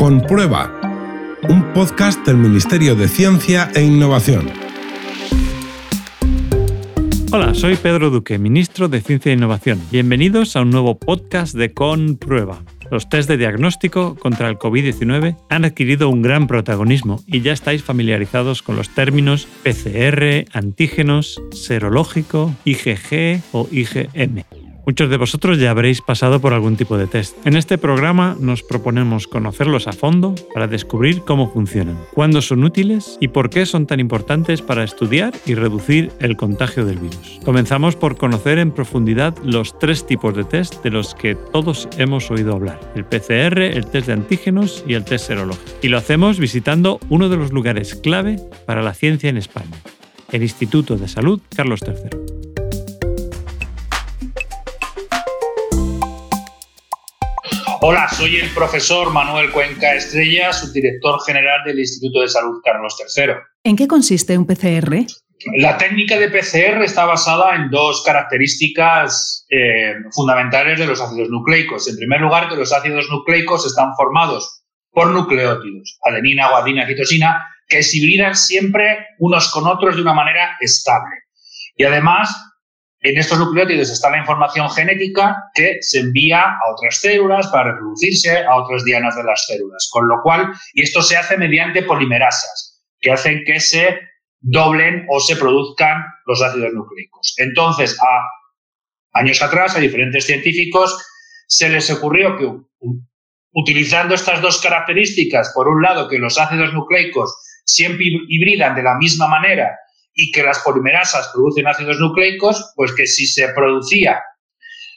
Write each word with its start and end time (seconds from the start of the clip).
Comprueba, 0.00 0.72
un 1.50 1.74
podcast 1.74 2.26
del 2.26 2.38
Ministerio 2.38 2.94
de 2.94 3.06
Ciencia 3.06 3.70
e 3.74 3.82
Innovación. 3.82 4.50
Hola, 7.30 7.52
soy 7.52 7.76
Pedro 7.76 8.08
Duque, 8.08 8.38
ministro 8.38 8.88
de 8.88 9.02
Ciencia 9.02 9.30
e 9.30 9.34
Innovación. 9.34 9.78
Bienvenidos 9.92 10.56
a 10.56 10.62
un 10.62 10.70
nuevo 10.70 10.98
podcast 10.98 11.54
de 11.54 11.74
Comprueba. 11.74 12.62
Los 12.90 13.10
test 13.10 13.28
de 13.28 13.36
diagnóstico 13.36 14.16
contra 14.16 14.48
el 14.48 14.56
COVID-19 14.56 15.36
han 15.50 15.66
adquirido 15.66 16.08
un 16.08 16.22
gran 16.22 16.46
protagonismo 16.46 17.20
y 17.26 17.42
ya 17.42 17.52
estáis 17.52 17.84
familiarizados 17.84 18.62
con 18.62 18.76
los 18.76 18.88
términos 18.88 19.46
PCR, 19.64 20.46
antígenos, 20.54 21.42
serológico, 21.52 22.54
IgG 22.64 23.42
o 23.52 23.68
IgM. 23.70 24.46
Muchos 24.90 25.08
de 25.08 25.18
vosotros 25.18 25.60
ya 25.60 25.70
habréis 25.70 26.02
pasado 26.02 26.40
por 26.40 26.52
algún 26.52 26.76
tipo 26.76 26.98
de 26.98 27.06
test. 27.06 27.36
En 27.46 27.54
este 27.54 27.78
programa 27.78 28.36
nos 28.40 28.64
proponemos 28.64 29.28
conocerlos 29.28 29.86
a 29.86 29.92
fondo 29.92 30.34
para 30.52 30.66
descubrir 30.66 31.22
cómo 31.22 31.48
funcionan, 31.48 31.96
cuándo 32.12 32.42
son 32.42 32.64
útiles 32.64 33.16
y 33.20 33.28
por 33.28 33.50
qué 33.50 33.66
son 33.66 33.86
tan 33.86 34.00
importantes 34.00 34.62
para 34.62 34.82
estudiar 34.82 35.32
y 35.46 35.54
reducir 35.54 36.10
el 36.18 36.36
contagio 36.36 36.84
del 36.84 36.98
virus. 36.98 37.38
Comenzamos 37.44 37.94
por 37.94 38.16
conocer 38.16 38.58
en 38.58 38.72
profundidad 38.72 39.38
los 39.44 39.78
tres 39.78 40.04
tipos 40.08 40.34
de 40.34 40.42
test 40.42 40.82
de 40.82 40.90
los 40.90 41.14
que 41.14 41.36
todos 41.36 41.88
hemos 41.96 42.28
oído 42.32 42.52
hablar, 42.52 42.80
el 42.96 43.04
PCR, 43.04 43.60
el 43.60 43.86
test 43.86 44.08
de 44.08 44.14
antígenos 44.14 44.82
y 44.88 44.94
el 44.94 45.04
test 45.04 45.28
serológico. 45.28 45.70
Y 45.82 45.88
lo 45.88 45.98
hacemos 45.98 46.40
visitando 46.40 46.98
uno 47.10 47.28
de 47.28 47.36
los 47.36 47.52
lugares 47.52 47.94
clave 47.94 48.40
para 48.66 48.82
la 48.82 48.92
ciencia 48.92 49.30
en 49.30 49.36
España, 49.36 49.76
el 50.32 50.42
Instituto 50.42 50.96
de 50.96 51.06
Salud 51.06 51.40
Carlos 51.54 51.78
III. 51.86 52.19
Hola, 57.82 58.10
soy 58.10 58.36
el 58.36 58.50
profesor 58.50 59.10
Manuel 59.10 59.50
Cuenca 59.52 59.94
Estrella, 59.94 60.52
subdirector 60.52 61.18
general 61.24 61.64
del 61.64 61.78
Instituto 61.78 62.20
de 62.20 62.28
Salud 62.28 62.60
Carlos 62.62 62.94
III. 63.16 63.32
¿En 63.64 63.74
qué 63.74 63.88
consiste 63.88 64.36
un 64.36 64.46
PCR? 64.46 65.06
La 65.56 65.78
técnica 65.78 66.18
de 66.18 66.28
PCR 66.28 66.84
está 66.84 67.06
basada 67.06 67.56
en 67.56 67.70
dos 67.70 68.02
características 68.04 69.46
eh, 69.48 69.94
fundamentales 70.12 70.78
de 70.78 70.86
los 70.88 71.00
ácidos 71.00 71.30
nucleicos. 71.30 71.88
En 71.88 71.96
primer 71.96 72.20
lugar, 72.20 72.50
que 72.50 72.56
los 72.56 72.70
ácidos 72.70 73.08
nucleicos 73.10 73.64
están 73.64 73.96
formados 73.96 74.62
por 74.92 75.08
nucleótidos, 75.12 75.98
adenina, 76.04 76.50
guadina, 76.50 76.86
citosina, 76.86 77.48
que 77.66 77.82
se 77.82 77.96
hibridan 77.96 78.36
siempre 78.36 79.06
unos 79.18 79.50
con 79.50 79.66
otros 79.66 79.96
de 79.96 80.02
una 80.02 80.12
manera 80.12 80.50
estable. 80.60 81.16
Y 81.76 81.84
además, 81.84 82.30
en 83.02 83.18
estos 83.18 83.38
nucleótidos 83.38 83.90
está 83.90 84.10
la 84.10 84.18
información 84.18 84.70
genética 84.70 85.50
que 85.54 85.78
se 85.80 86.00
envía 86.00 86.42
a 86.42 86.72
otras 86.74 87.00
células 87.00 87.46
para 87.48 87.72
reproducirse 87.72 88.44
a 88.44 88.56
otras 88.56 88.84
dianas 88.84 89.16
de 89.16 89.24
las 89.24 89.46
células. 89.46 89.88
Con 89.90 90.06
lo 90.06 90.20
cual, 90.22 90.52
y 90.74 90.82
esto 90.82 91.00
se 91.00 91.16
hace 91.16 91.38
mediante 91.38 91.82
polimerasas, 91.82 92.82
que 93.00 93.10
hacen 93.10 93.42
que 93.46 93.58
se 93.58 93.98
doblen 94.40 95.06
o 95.08 95.18
se 95.20 95.36
produzcan 95.36 96.04
los 96.26 96.42
ácidos 96.42 96.72
nucleicos. 96.74 97.34
Entonces, 97.38 97.98
a 98.00 99.18
años 99.18 99.40
atrás, 99.42 99.76
a 99.76 99.80
diferentes 99.80 100.26
científicos 100.26 101.02
se 101.46 101.68
les 101.70 101.90
ocurrió 101.90 102.36
que 102.36 102.48
utilizando 103.52 104.14
estas 104.14 104.42
dos 104.42 104.60
características, 104.60 105.52
por 105.54 105.68
un 105.68 105.82
lado, 105.82 106.08
que 106.08 106.18
los 106.18 106.38
ácidos 106.38 106.72
nucleicos 106.74 107.34
siempre 107.64 108.06
hibridan 108.28 108.74
de 108.74 108.82
la 108.82 108.96
misma 108.96 109.26
manera 109.26 109.76
y 110.14 110.30
que 110.32 110.42
las 110.42 110.58
polimerasas 110.60 111.30
producen 111.32 111.66
ácidos 111.66 111.98
nucleicos, 111.98 112.72
pues 112.76 112.92
que 112.94 113.06
si 113.06 113.26
se 113.26 113.48
producía, 113.54 114.22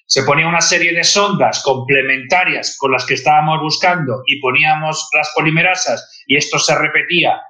se 0.05 0.23
ponía 0.23 0.47
una 0.47 0.61
serie 0.61 0.93
de 0.93 1.03
sondas 1.03 1.61
complementarias 1.63 2.75
con 2.77 2.91
las 2.91 3.05
que 3.05 3.13
estábamos 3.15 3.61
buscando 3.61 4.21
y 4.27 4.39
poníamos 4.39 5.09
las 5.13 5.31
polimerasas 5.35 6.23
y 6.27 6.37
esto 6.37 6.59
se 6.59 6.77
repetía 6.77 7.41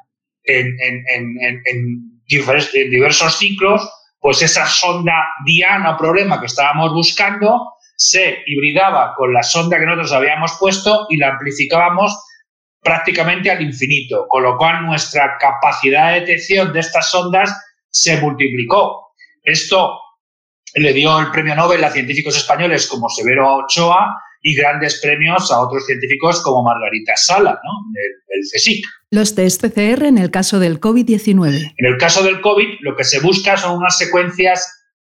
en, 0.44 0.73
diversos 2.28 3.38
ciclos, 3.38 3.89
pues 4.19 4.41
esa 4.41 4.66
sonda 4.66 5.13
diana 5.45 5.97
problema 5.97 6.40
que 6.40 6.45
estábamos 6.45 6.94
buscando 6.94 7.74
se 7.95 8.44
hibridaba 8.45 9.13
con 9.16 9.34
la 9.34 9.44
sonda 9.44 9.78
que 9.78 9.85
nosotros 9.85 10.13
habíamos 10.13 10.56
puesto 10.59 11.06
y 11.09 11.18
la 11.18 11.30
amplificábamos 11.30 12.18
prácticamente 12.83 13.49
al 13.49 13.61
infinito, 13.61 14.25
con 14.27 14.44
lo 14.44 14.57
cual 14.57 14.85
nuestra 14.85 15.38
capacidad 15.39 16.13
de 16.13 16.21
detección 16.21 16.73
de 16.73 16.79
estas 16.79 17.09
sondas 17.09 17.51
se 17.89 18.19
multiplicó. 18.19 19.13
Esto 19.41 19.99
le 20.75 20.94
dio 20.94 21.19
el 21.19 21.31
premio 21.31 21.55
Nobel 21.55 21.83
a 21.83 21.91
científicos 21.91 22.35
españoles 22.35 22.88
como 22.88 23.09
Severo 23.09 23.55
Ochoa 23.55 24.16
y 24.41 24.55
grandes 24.55 24.99
premios 25.01 25.51
a 25.51 25.61
otros 25.61 25.85
científicos 25.85 26.41
como 26.41 26.63
Margarita 26.63 27.13
Sala, 27.16 27.51
¿no? 27.63 27.71
el, 27.95 28.41
CSIC. 28.53 28.85
Los 29.11 29.35
test 29.35 29.61
PCR 29.61 30.03
en 30.05 30.17
el 30.17 30.31
caso 30.31 30.59
del 30.59 30.79
COVID-19. 30.79 31.73
En 31.77 31.85
el 31.85 31.97
caso 31.97 32.23
del 32.23 32.41
COVID, 32.41 32.79
lo 32.81 32.95
que 32.95 33.03
se 33.03 33.19
busca 33.19 33.55
son 33.55 33.77
unas 33.77 33.97
secuencias 33.97 34.67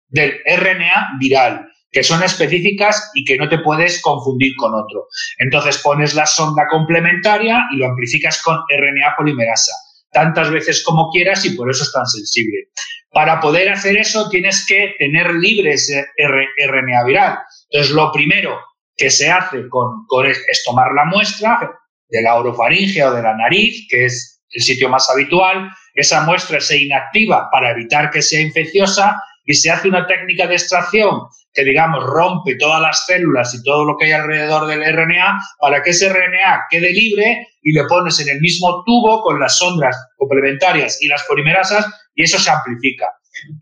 del 0.08 0.34
RNA 0.46 1.16
viral 1.18 1.66
que 1.90 2.02
son 2.02 2.22
específicas 2.22 3.10
y 3.14 3.24
que 3.24 3.36
no 3.36 3.48
te 3.48 3.58
puedes 3.58 4.02
confundir 4.02 4.54
con 4.56 4.74
otro. 4.74 5.06
Entonces 5.38 5.78
pones 5.78 6.14
la 6.14 6.26
sonda 6.26 6.64
complementaria 6.70 7.62
y 7.72 7.78
lo 7.78 7.86
amplificas 7.86 8.42
con 8.42 8.56
RNA 8.56 9.14
polimerasa 9.16 9.72
tantas 10.16 10.50
veces 10.50 10.82
como 10.82 11.10
quieras 11.10 11.44
y 11.44 11.50
por 11.50 11.70
eso 11.70 11.84
es 11.84 11.92
tan 11.92 12.06
sensible. 12.06 12.68
Para 13.10 13.38
poder 13.38 13.68
hacer 13.68 13.98
eso 13.98 14.30
tienes 14.30 14.64
que 14.66 14.94
tener 14.98 15.34
libre 15.34 15.74
ese 15.74 16.06
RNA 16.16 17.04
viral. 17.04 17.38
Entonces 17.70 17.94
lo 17.94 18.10
primero 18.12 18.58
que 18.96 19.10
se 19.10 19.30
hace 19.30 19.68
con, 19.68 20.06
con 20.06 20.26
es, 20.26 20.38
es 20.50 20.64
tomar 20.64 20.92
la 20.94 21.04
muestra 21.04 21.70
de 22.08 22.22
la 22.22 22.36
orofaringe 22.36 23.04
o 23.04 23.12
de 23.12 23.22
la 23.22 23.36
nariz, 23.36 23.86
que 23.90 24.06
es 24.06 24.42
el 24.50 24.62
sitio 24.62 24.88
más 24.88 25.10
habitual, 25.10 25.68
esa 25.94 26.22
muestra 26.22 26.60
se 26.60 26.78
inactiva 26.82 27.50
para 27.50 27.72
evitar 27.72 28.10
que 28.10 28.22
sea 28.22 28.40
infecciosa 28.40 29.20
y 29.44 29.52
se 29.52 29.70
hace 29.70 29.88
una 29.88 30.06
técnica 30.06 30.46
de 30.46 30.54
extracción 30.54 31.20
que, 31.56 31.64
digamos, 31.64 32.04
rompe 32.04 32.56
todas 32.56 32.80
las 32.82 33.06
células 33.06 33.54
y 33.54 33.62
todo 33.62 33.84
lo 33.84 33.96
que 33.96 34.06
hay 34.06 34.12
alrededor 34.12 34.66
del 34.66 34.84
RNA 34.84 35.38
para 35.58 35.82
que 35.82 35.90
ese 35.90 36.10
RNA 36.10 36.66
quede 36.68 36.92
libre 36.92 37.48
y 37.62 37.72
le 37.72 37.84
pones 37.84 38.20
en 38.20 38.28
el 38.28 38.40
mismo 38.40 38.84
tubo 38.84 39.22
con 39.22 39.40
las 39.40 39.56
sondas 39.56 39.96
complementarias 40.18 41.02
y 41.02 41.08
las 41.08 41.24
polimerasas 41.24 41.86
y 42.14 42.24
eso 42.24 42.38
se 42.38 42.50
amplifica. 42.50 43.06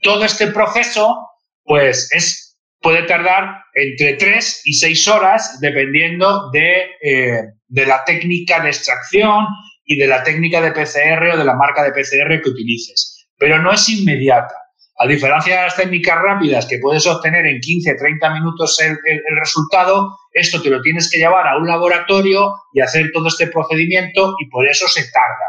Todo 0.02 0.24
este 0.24 0.48
proceso, 0.48 1.16
pues, 1.62 2.10
es, 2.12 2.58
puede 2.80 3.04
tardar 3.04 3.62
entre 3.74 4.14
3 4.14 4.62
y 4.64 4.74
6 4.74 5.08
horas 5.08 5.60
dependiendo 5.60 6.50
de, 6.50 6.90
eh, 7.00 7.42
de 7.68 7.86
la 7.86 8.04
técnica 8.04 8.60
de 8.60 8.70
extracción 8.70 9.46
y 9.84 9.96
de 9.96 10.06
la 10.08 10.22
técnica 10.24 10.60
de 10.60 10.72
PCR 10.72 11.34
o 11.34 11.38
de 11.38 11.44
la 11.44 11.54
marca 11.54 11.84
de 11.84 11.92
PCR 11.92 12.42
que 12.42 12.50
utilices. 12.50 13.28
Pero 13.38 13.62
no 13.62 13.72
es 13.72 13.88
inmediata. 13.88 14.54
A 14.96 15.08
diferencia 15.08 15.56
de 15.56 15.62
las 15.62 15.76
técnicas 15.76 16.22
rápidas 16.22 16.66
que 16.66 16.78
puedes 16.78 17.04
obtener 17.06 17.46
en 17.46 17.60
15, 17.60 17.96
30 17.96 18.30
minutos 18.34 18.80
el, 18.80 18.96
resultado, 19.40 20.16
esto 20.32 20.62
te 20.62 20.70
lo 20.70 20.80
tienes 20.82 21.10
que 21.10 21.18
llevar 21.18 21.48
a 21.48 21.56
un 21.56 21.66
laboratorio 21.66 22.54
y 22.72 22.80
hacer 22.80 23.10
todo 23.12 23.26
este 23.26 23.48
procedimiento 23.48 24.36
y 24.38 24.48
por 24.48 24.68
eso 24.68 24.86
se 24.86 25.02
tarda. 25.10 25.46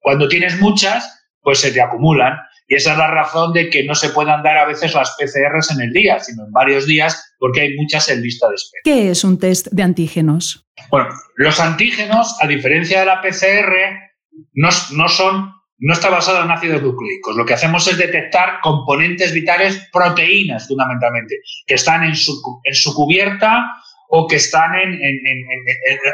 Cuando 0.00 0.26
tienes 0.26 0.60
muchas, 0.60 1.30
pues 1.40 1.60
se 1.60 1.70
te 1.70 1.80
acumulan. 1.80 2.34
Y 2.66 2.74
esa 2.74 2.92
es 2.92 2.98
la 2.98 3.10
razón 3.10 3.52
de 3.52 3.70
que 3.70 3.84
no 3.84 3.94
se 3.94 4.10
puedan 4.10 4.42
dar 4.42 4.58
a 4.58 4.66
veces 4.66 4.92
las 4.94 5.16
PCRs 5.16 5.70
en 5.70 5.80
el 5.80 5.92
día, 5.92 6.18
sino 6.18 6.44
en 6.44 6.52
varios 6.52 6.86
días, 6.86 7.34
porque 7.38 7.62
hay 7.62 7.76
muchas 7.76 8.08
en 8.10 8.20
lista 8.20 8.48
de 8.48 8.56
espera. 8.56 8.82
¿Qué 8.84 9.10
es 9.10 9.24
un 9.24 9.38
test 9.38 9.68
de 9.70 9.82
antígenos? 9.82 10.66
Bueno, 10.90 11.08
los 11.36 11.60
antígenos, 11.60 12.36
a 12.40 12.46
diferencia 12.46 13.00
de 13.00 13.06
la 13.06 13.22
PCR, 13.22 13.72
no, 14.52 14.68
no 14.92 15.08
son 15.08 15.57
no 15.78 15.92
está 15.92 16.10
basado 16.10 16.44
en 16.44 16.50
ácidos 16.50 16.82
nucleicos. 16.82 17.36
Lo 17.36 17.44
que 17.44 17.54
hacemos 17.54 17.86
es 17.86 17.96
detectar 17.96 18.60
componentes 18.60 19.32
vitales, 19.32 19.88
proteínas 19.92 20.66
fundamentalmente, 20.66 21.36
que 21.66 21.74
están 21.74 22.04
en 22.04 22.16
su, 22.16 22.40
en 22.64 22.74
su 22.74 22.94
cubierta 22.94 23.64
o 24.08 24.26
que 24.26 24.36
están 24.36 24.74
en, 24.74 24.94
en, 24.94 25.18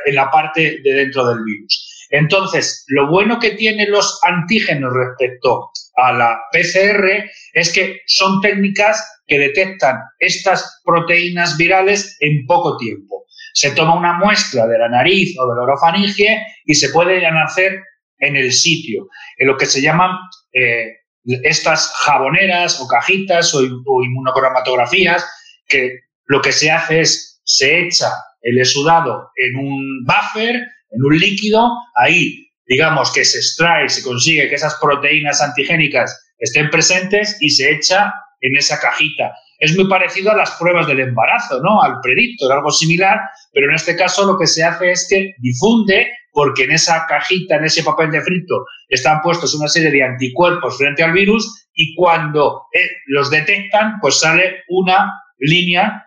en, 0.07 0.15
la 0.15 0.31
parte 0.31 0.81
de 0.83 0.95
dentro 0.95 1.27
del 1.29 1.45
virus. 1.45 2.07
Entonces, 2.11 2.85
lo 2.89 3.09
bueno 3.09 3.39
que 3.39 3.53
tienen 3.53 3.91
los 3.91 4.21
antígenos 4.25 4.93
respecto 4.93 5.71
a 5.97 6.13
la 6.13 6.39
PCR 6.53 7.25
es 7.53 7.73
que 7.73 8.01
son 8.07 8.41
técnicas 8.41 9.23
que 9.27 9.39
detectan 9.39 9.97
estas 10.19 10.83
proteínas 10.85 11.57
virales 11.57 12.17
en 12.21 12.45
poco 12.47 12.77
tiempo. 12.77 13.25
Se 13.55 13.71
toma 13.71 13.97
una 13.97 14.19
muestra 14.19 14.67
de 14.67 14.79
la 14.79 14.89
nariz 14.89 15.35
o 15.39 15.49
de 15.49 15.57
la 15.57 15.63
orofaringe 15.63 16.45
y 16.67 16.75
se 16.75 16.91
pueden 16.91 17.37
hacer 17.37 17.81
en 18.19 18.37
el 18.37 18.53
sitio, 18.53 19.09
en 19.39 19.49
lo 19.49 19.57
que 19.57 19.67
se 19.67 19.81
llaman 19.81 20.17
eh, 20.53 20.99
estas 21.25 21.93
jaboneras 21.97 22.81
o 22.81 22.89
cajitas 22.89 23.55
o, 23.55 23.63
inmunocromatografías, 23.63 25.25
que 25.67 26.01
lo 26.27 26.41
que 26.41 26.53
se 26.53 26.71
hace 26.71 27.01
es 27.01 27.41
se 27.45 27.81
echa 27.81 28.11
el 28.43 28.59
exudado 28.59 29.31
en 29.37 29.57
un 29.57 30.05
buffer, 30.05 30.55
en 30.57 31.05
un 31.05 31.19
líquido, 31.19 31.69
ahí 31.97 32.45
digamos 32.67 33.13
que 33.13 33.25
se 33.25 33.39
extrae, 33.39 33.89
se 33.89 34.03
consigue 34.03 34.49
que 34.49 34.55
esas 34.55 34.77
proteínas 34.81 35.43
antigénicas 35.43 36.19
estén 36.39 36.71
presentes 36.71 37.37
y 37.41 37.51
se 37.51 37.73
echa 37.73 38.13
en 38.45 38.57
esa 38.57 38.79
cajita. 38.79 39.35
es 39.59 39.75
muy 39.77 39.89
parecido 39.89 40.31
a 40.31 40.37
las 40.37 40.51
pruebas 40.53 40.87
del 40.87 41.01
embarazo, 41.01 41.61
¿no? 41.63 41.83
Al 41.83 42.01
predictor, 42.03 42.53
algo 42.53 42.71
similar, 42.71 43.19
pero 43.53 43.69
en 43.71 43.75
este 43.75 43.97
caso 43.97 44.27
lo 44.27 44.39
que 44.39 44.47
se 44.47 44.63
hace 44.63 44.91
es 44.91 45.07
que 45.09 45.35
difunde, 45.39 46.11
porque 46.33 46.65
en 46.65 46.73
esa 46.73 47.07
cajita, 47.09 47.57
en 47.57 47.65
ese 47.65 47.83
papel 47.83 48.11
de 48.11 48.21
frito, 48.21 48.67
están 48.89 49.23
puestos 49.23 49.55
una 49.55 49.69
serie 49.69 49.91
de 49.91 50.03
anticuerpos 50.03 50.77
frente 50.77 51.03
al 51.03 51.13
virus 51.13 51.69
y 51.73 51.95
cuando 51.95 52.65
eh, 52.75 52.87
los 53.07 53.31
detectan, 53.31 53.95
pues 54.01 54.21
sale 54.21 54.65
una 54.69 55.11
línea 55.39 56.05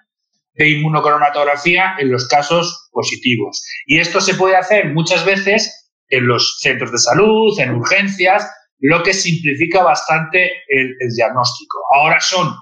de 0.53 0.69
inmunocromatografía 0.69 1.95
en 1.97 2.11
los 2.11 2.27
casos 2.27 2.89
positivos. 2.91 3.65
Y 3.87 3.99
esto 3.99 4.21
se 4.21 4.35
puede 4.35 4.57
hacer 4.57 4.93
muchas 4.93 5.25
veces 5.25 5.91
en 6.09 6.27
los 6.27 6.59
centros 6.59 6.91
de 6.91 6.99
salud, 6.99 7.59
en 7.59 7.73
urgencias, 7.73 8.47
lo 8.79 9.03
que 9.03 9.13
simplifica 9.13 9.83
bastante 9.83 10.51
el, 10.67 10.95
diagnóstico. 11.15 11.79
Ahora 11.93 12.19
son 12.19 12.53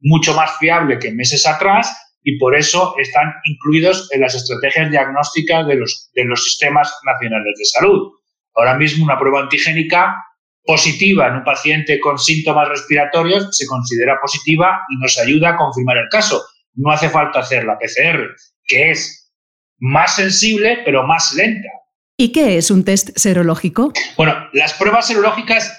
mucho 0.00 0.34
más 0.34 0.56
fiables 0.58 0.98
que 1.00 1.12
meses 1.12 1.46
atrás 1.46 1.94
y 2.22 2.38
por 2.38 2.56
eso 2.56 2.94
están 2.98 3.32
incluidos 3.44 4.08
en 4.12 4.20
las 4.20 4.34
estrategias 4.34 4.90
diagnósticas 4.90 5.66
de 5.66 5.76
los, 5.76 6.10
de 6.14 6.24
los 6.24 6.44
sistemas 6.44 6.94
nacionales 7.04 7.54
de 7.58 7.64
salud. 7.64 8.12
Ahora 8.54 8.74
mismo 8.76 9.04
una 9.04 9.18
prueba 9.18 9.40
antigénica 9.40 10.16
positiva 10.64 11.28
en 11.28 11.36
un 11.36 11.44
paciente 11.44 12.00
con 12.00 12.18
síntomas 12.18 12.68
respiratorios 12.68 13.48
se 13.50 13.66
considera 13.66 14.18
positiva 14.20 14.80
y 14.88 14.96
nos 14.98 15.18
ayuda 15.18 15.50
a 15.50 15.56
confirmar 15.56 15.98
el 15.98 16.08
caso. 16.10 16.42
No 16.74 16.90
hace 16.90 17.08
falta 17.08 17.40
hacer 17.40 17.64
la 17.64 17.78
PCR, 17.78 18.34
que 18.66 18.90
es 18.90 19.32
más 19.78 20.16
sensible 20.16 20.80
pero 20.84 21.06
más 21.06 21.34
lenta. 21.34 21.68
¿Y 22.16 22.30
qué 22.32 22.56
es 22.56 22.70
un 22.70 22.84
test 22.84 23.10
serológico? 23.16 23.92
Bueno, 24.16 24.34
las 24.52 24.74
pruebas 24.74 25.08
serológicas 25.08 25.72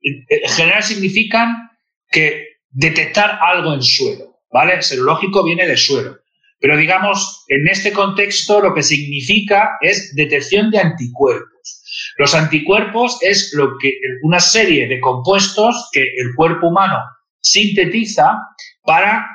en 0.00 0.50
general 0.50 0.82
significan 0.82 1.70
que 2.10 2.46
detectar 2.70 3.38
algo 3.42 3.74
en 3.74 3.82
suero, 3.82 4.40
¿vale? 4.52 4.80
Serológico 4.82 5.42
viene 5.44 5.66
de 5.66 5.76
suero. 5.76 6.18
Pero 6.60 6.76
digamos, 6.76 7.44
en 7.48 7.66
este 7.68 7.92
contexto 7.92 8.60
lo 8.60 8.74
que 8.74 8.82
significa 8.82 9.78
es 9.80 10.14
detección 10.14 10.70
de 10.70 10.78
anticuerpos. 10.78 11.82
Los 12.18 12.34
anticuerpos 12.34 13.18
es 13.22 13.52
lo 13.54 13.76
que 13.78 13.92
una 14.22 14.40
serie 14.40 14.86
de 14.86 15.00
compuestos 15.00 15.88
que 15.92 16.02
el 16.02 16.34
cuerpo 16.36 16.68
humano 16.68 16.98
sintetiza 17.40 18.38
para 18.82 19.26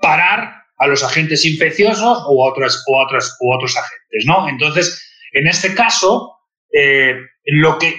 parar 0.00 0.62
a 0.76 0.86
los 0.86 1.02
agentes 1.02 1.44
infecciosos 1.44 2.24
u, 2.28 2.40
otras, 2.42 2.84
u, 2.86 2.96
otras, 2.96 3.36
u 3.40 3.52
otros 3.52 3.76
agentes, 3.76 4.24
¿no? 4.26 4.48
Entonces, 4.48 5.02
en 5.38 5.46
este 5.46 5.74
caso, 5.74 6.36
eh, 6.72 7.14
lo 7.44 7.78
que 7.78 7.94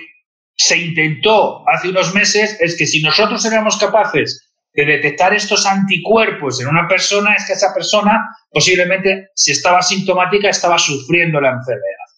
se 0.55 0.77
intentó 0.77 1.67
hace 1.67 1.89
unos 1.89 2.13
meses 2.13 2.57
es 2.59 2.77
que 2.77 2.85
si 2.85 3.01
nosotros 3.01 3.45
éramos 3.45 3.77
capaces 3.77 4.45
de 4.73 4.85
detectar 4.85 5.33
estos 5.33 5.65
anticuerpos 5.65 6.61
en 6.61 6.67
una 6.67 6.87
persona, 6.87 7.33
es 7.35 7.45
que 7.47 7.53
esa 7.53 7.73
persona 7.73 8.27
posiblemente, 8.51 9.29
si 9.35 9.51
estaba 9.51 9.81
sintomática, 9.81 10.49
estaba 10.49 10.77
sufriendo 10.77 11.39
la 11.39 11.51
enfermedad. 11.51 12.09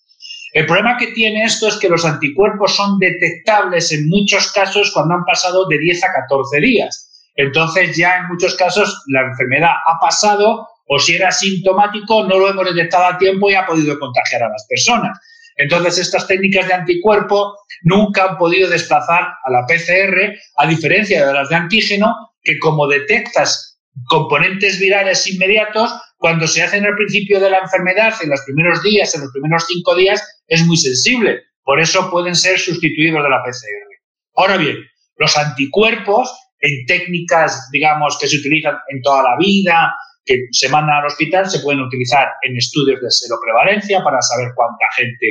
El 0.53 0.65
problema 0.65 0.97
que 0.97 1.07
tiene 1.07 1.45
esto 1.45 1.68
es 1.68 1.77
que 1.77 1.88
los 1.88 2.03
anticuerpos 2.03 2.75
son 2.75 3.00
detectables 3.00 3.91
en 3.94 4.09
muchos 4.09 4.51
casos 4.51 4.91
cuando 4.91 5.15
han 5.15 5.23
pasado 5.23 5.68
de 5.68 5.77
10 5.77 6.03
a 6.03 6.12
14 6.27 6.59
días. 6.59 7.29
Entonces 7.35 7.95
ya 7.95 8.18
en 8.18 8.27
muchos 8.27 8.56
casos 8.56 9.01
la 9.07 9.21
enfermedad 9.21 9.71
ha 9.85 10.00
pasado 10.00 10.68
o 10.94 11.00
si 11.00 11.16
era 11.16 11.32
sintomático 11.32 12.28
no 12.28 12.38
lo 12.38 12.50
hemos 12.50 12.66
detectado 12.66 13.06
a 13.06 13.18
tiempo 13.18 13.50
y 13.50 13.54
ha 13.54 13.66
podido 13.66 13.98
contagiar 13.98 14.44
a 14.44 14.50
las 14.50 14.66
personas. 14.68 15.18
Entonces 15.56 16.00
estas 16.00 16.28
técnicas 16.28 16.68
de 16.68 16.74
anticuerpo 16.74 17.56
nunca 17.84 18.26
han 18.26 18.38
podido 18.38 18.70
desplazar 18.70 19.24
a 19.42 19.52
la 19.52 19.66
PCR, 19.66 20.34
a 20.58 20.68
diferencia 20.68 21.26
de 21.26 21.34
las 21.34 21.48
de 21.48 21.56
antígeno, 21.56 22.14
que 22.44 22.60
como 22.60 22.88
detectas 22.88 23.80
componentes 24.08 24.80
virales 24.80 25.26
inmediatos, 25.28 25.94
cuando 26.18 26.46
se 26.46 26.62
hacen 26.62 26.86
al 26.86 26.96
principio 26.96 27.40
de 27.40 27.52
la 27.52 27.60
enfermedad, 27.60 28.14
en 28.22 28.30
los 28.30 28.42
primeros 28.42 28.84
días, 28.84 29.16
en 29.16 29.22
los 29.22 29.32
primeros 29.32 29.64
cinco 29.68 29.96
días, 29.96 30.42
es 30.48 30.66
muy 30.66 30.76
sensible. 30.76 31.40
Por 31.64 31.80
eso 31.80 32.12
pueden 32.12 32.36
ser 32.36 32.60
sustituidos 32.60 33.24
de 33.24 33.30
la 33.30 33.42
PCR. 33.42 33.88
Ahora 34.36 34.58
bien, 34.58 34.76
los 35.16 35.38
anticuerpos 35.38 36.30
en 36.60 36.86
técnicas, 36.86 37.70
digamos, 37.72 38.18
que 38.20 38.28
se 38.28 38.38
utilizan 38.38 38.76
en 38.90 39.02
toda 39.02 39.24
la 39.24 39.38
vida, 39.38 39.94
que 40.25 40.47
se 40.51 40.69
mandan 40.69 40.97
al 40.97 41.06
hospital, 41.07 41.50
se 41.50 41.59
pueden 41.59 41.81
utilizar 41.81 42.27
en 42.41 42.57
estudios 42.57 43.01
de 43.01 43.09
seroprevalencia 43.09 44.03
para 44.03 44.21
saber 44.21 44.50
cuánta 44.56 44.85
gente 44.95 45.27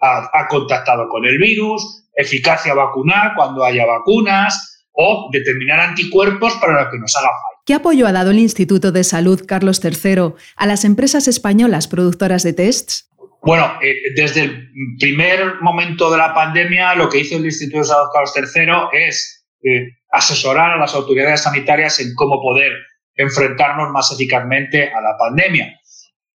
ha, 0.00 0.30
ha 0.32 0.48
contactado 0.48 1.08
con 1.08 1.24
el 1.24 1.38
virus, 1.38 2.08
eficacia 2.14 2.74
vacunal 2.74 3.32
cuando 3.36 3.64
haya 3.64 3.86
vacunas 3.86 4.86
o 4.92 5.28
determinar 5.32 5.80
anticuerpos 5.80 6.54
para 6.54 6.84
lo 6.84 6.90
que 6.90 6.98
nos 6.98 7.16
haga 7.16 7.28
falta. 7.28 7.54
¿Qué 7.66 7.74
apoyo 7.74 8.06
ha 8.06 8.12
dado 8.12 8.30
el 8.30 8.38
Instituto 8.38 8.92
de 8.92 9.04
Salud 9.04 9.42
Carlos 9.46 9.80
III 9.82 10.34
a 10.56 10.66
las 10.66 10.84
empresas 10.84 11.26
españolas 11.28 11.88
productoras 11.88 12.42
de 12.42 12.52
tests? 12.52 13.08
Bueno, 13.42 13.72
eh, 13.82 13.94
desde 14.14 14.42
el 14.42 14.70
primer 14.98 15.60
momento 15.60 16.10
de 16.10 16.18
la 16.18 16.32
pandemia, 16.34 16.94
lo 16.94 17.08
que 17.08 17.20
hizo 17.20 17.36
el 17.36 17.44
Instituto 17.44 17.78
de 17.78 17.84
Salud 17.84 18.08
Carlos 18.12 18.32
III 18.36 19.06
es 19.06 19.46
eh, 19.62 19.88
asesorar 20.10 20.72
a 20.72 20.76
las 20.76 20.94
autoridades 20.94 21.42
sanitarias 21.42 22.00
en 22.00 22.14
cómo 22.14 22.40
poder 22.40 22.72
enfrentarnos 23.14 23.90
más 23.90 24.10
eficazmente 24.12 24.92
a 24.92 25.00
la 25.00 25.16
pandemia. 25.18 25.80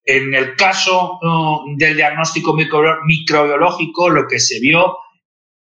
En 0.04 0.34
el 0.34 0.54
caso 0.56 1.18
uh, 1.22 1.76
del 1.78 1.96
diagnóstico 1.96 2.54
microbiológico, 2.54 4.10
lo 4.10 4.26
que 4.28 4.38
se 4.38 4.60
vio 4.60 4.96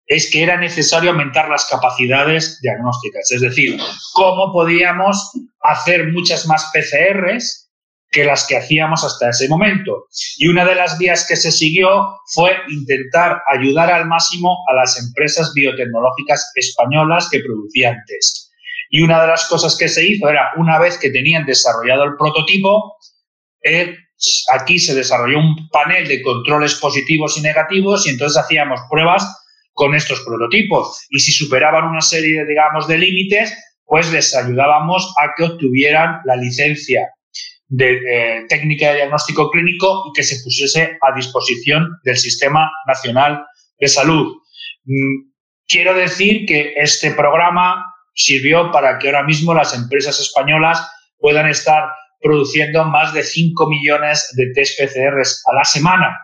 es 0.05 0.29
que 0.31 0.43
era 0.43 0.57
necesario 0.57 1.11
aumentar 1.11 1.49
las 1.49 1.65
capacidades 1.65 2.59
diagnósticas, 2.61 3.31
es 3.31 3.41
decir, 3.41 3.79
cómo 4.13 4.51
podíamos 4.51 5.31
hacer 5.61 6.11
muchas 6.11 6.45
más 6.47 6.69
PCRs 6.73 7.69
que 8.09 8.25
las 8.25 8.45
que 8.45 8.57
hacíamos 8.57 9.05
hasta 9.05 9.29
ese 9.29 9.47
momento. 9.47 10.07
Y 10.37 10.49
una 10.49 10.65
de 10.65 10.75
las 10.75 10.97
vías 10.97 11.25
que 11.25 11.37
se 11.37 11.51
siguió 11.51 12.17
fue 12.33 12.51
intentar 12.69 13.41
ayudar 13.53 13.89
al 13.89 14.05
máximo 14.05 14.57
a 14.69 14.73
las 14.73 14.99
empresas 15.01 15.53
biotecnológicas 15.53 16.51
españolas 16.55 17.29
que 17.29 17.39
producían 17.39 17.95
test. 18.05 18.50
Y 18.93 19.01
una 19.01 19.21
de 19.21 19.27
las 19.27 19.47
cosas 19.47 19.77
que 19.77 19.87
se 19.87 20.05
hizo 20.05 20.29
era, 20.29 20.51
una 20.57 20.77
vez 20.77 20.97
que 20.97 21.09
tenían 21.09 21.45
desarrollado 21.45 22.03
el 22.03 22.17
prototipo, 22.19 22.97
eh, 23.63 23.95
aquí 24.53 24.79
se 24.79 24.93
desarrolló 24.93 25.39
un 25.39 25.69
panel 25.69 26.09
de 26.09 26.21
controles 26.21 26.75
positivos 26.75 27.37
y 27.37 27.41
negativos 27.41 28.05
y 28.05 28.09
entonces 28.09 28.37
hacíamos 28.37 28.81
pruebas 28.89 29.25
con 29.71 29.95
estos 29.95 30.19
prototipos. 30.25 31.07
Y 31.09 31.19
si 31.19 31.31
superaban 31.31 31.85
una 31.85 32.01
serie, 32.01 32.45
digamos, 32.45 32.85
de 32.89 32.97
límites, 32.97 33.57
pues 33.85 34.11
les 34.11 34.35
ayudábamos 34.35 35.13
a 35.17 35.29
que 35.37 35.45
obtuvieran 35.45 36.19
la 36.25 36.35
licencia 36.35 37.07
de 37.69 37.93
eh, 37.93 38.45
técnica 38.49 38.89
de 38.89 38.95
diagnóstico 38.95 39.49
clínico 39.49 40.03
y 40.09 40.11
que 40.13 40.23
se 40.23 40.43
pusiese 40.43 40.97
a 41.01 41.15
disposición 41.15 41.87
del 42.03 42.17
Sistema 42.17 42.69
Nacional 42.85 43.45
de 43.79 43.87
Salud. 43.87 44.35
Mm, 44.83 45.31
quiero 45.65 45.93
decir 45.93 46.45
que 46.45 46.73
este 46.75 47.11
programa 47.11 47.85
sirvió 48.13 48.71
para 48.71 48.99
que 48.99 49.07
ahora 49.07 49.23
mismo 49.23 49.53
las 49.53 49.73
empresas 49.75 50.19
españolas 50.19 50.85
puedan 51.17 51.47
estar 51.47 51.83
produciendo 52.19 52.85
más 52.85 53.13
de 53.13 53.23
5 53.23 53.69
millones 53.69 54.31
de 54.35 54.51
test 54.53 54.79
PCRs 54.79 55.43
a 55.51 55.55
la 55.55 55.63
semana. 55.63 56.17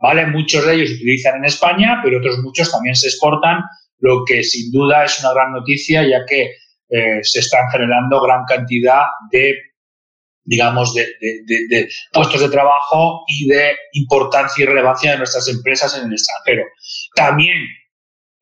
¿vale? 0.00 0.26
Muchos 0.26 0.66
de 0.66 0.74
ellos 0.74 0.88
se 0.88 0.96
utilizan 0.96 1.36
en 1.36 1.44
España, 1.44 2.00
pero 2.02 2.18
otros 2.18 2.38
muchos 2.38 2.70
también 2.70 2.94
se 2.94 3.08
exportan, 3.08 3.62
lo 3.98 4.24
que 4.24 4.42
sin 4.42 4.70
duda 4.72 5.04
es 5.04 5.20
una 5.20 5.32
gran 5.32 5.52
noticia, 5.52 6.02
ya 6.02 6.24
que 6.28 6.56
eh, 6.90 7.20
se 7.22 7.40
están 7.40 7.70
generando 7.70 8.20
gran 8.20 8.44
cantidad 8.44 9.04
de 9.30 9.56
digamos, 10.44 10.94
de, 10.94 11.88
puestos 12.12 12.40
de 12.40 12.50
trabajo 12.50 13.24
y 13.26 13.48
de 13.48 13.76
importancia 13.92 14.62
y 14.62 14.66
relevancia 14.66 15.12
de 15.12 15.18
nuestras 15.18 15.48
empresas 15.48 15.96
en 15.96 16.06
el 16.06 16.12
extranjero. 16.12 16.64
También 17.14 17.56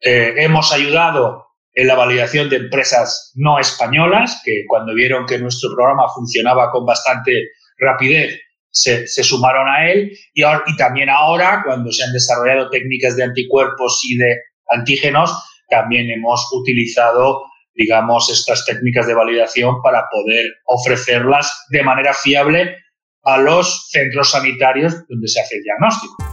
eh, 0.00 0.35
hemos 0.38 0.73
ayudado 0.73 1.47
en 1.74 1.86
la 1.86 1.94
validación 1.94 2.48
de 2.48 2.56
empresas 2.56 3.32
no 3.34 3.58
españolas, 3.58 4.42
que 4.44 4.64
cuando 4.68 4.94
vieron 4.94 5.26
que 5.26 5.38
nuestro 5.38 5.70
programa 5.74 6.08
funcionaba 6.14 6.70
con 6.70 6.84
bastante 6.84 7.32
rapidez, 7.78 8.40
se, 8.70 9.06
sumaron 9.06 9.68
a 9.68 9.90
él. 9.90 10.12
Y, 10.34 10.42
y 10.42 10.76
también 10.76 11.08
ahora, 11.08 11.62
cuando 11.64 11.90
se 11.92 12.04
han 12.04 12.12
desarrollado 12.12 12.70
técnicas 12.70 13.16
de 13.16 13.24
anticuerpos 13.24 14.00
y 14.08 14.16
de 14.16 14.36
antígenos, 14.68 15.32
también 15.68 16.10
hemos 16.10 16.46
utilizado, 16.52 17.42
digamos, 17.74 18.30
estas 18.30 18.64
técnicas 18.66 19.06
de 19.06 19.14
validación 19.14 19.80
para 19.82 20.04
poder 20.10 20.46
ofrecerlas 20.66 21.66
de 21.70 21.82
manera 21.82 22.12
fiable 22.14 22.76
a 23.24 23.38
los 23.38 23.88
centros 23.90 24.30
sanitarios 24.30 25.06
donde 25.08 25.28
se 25.28 25.40
hace 25.40 25.56
el 25.56 25.62
diagnóstico. 25.62 26.31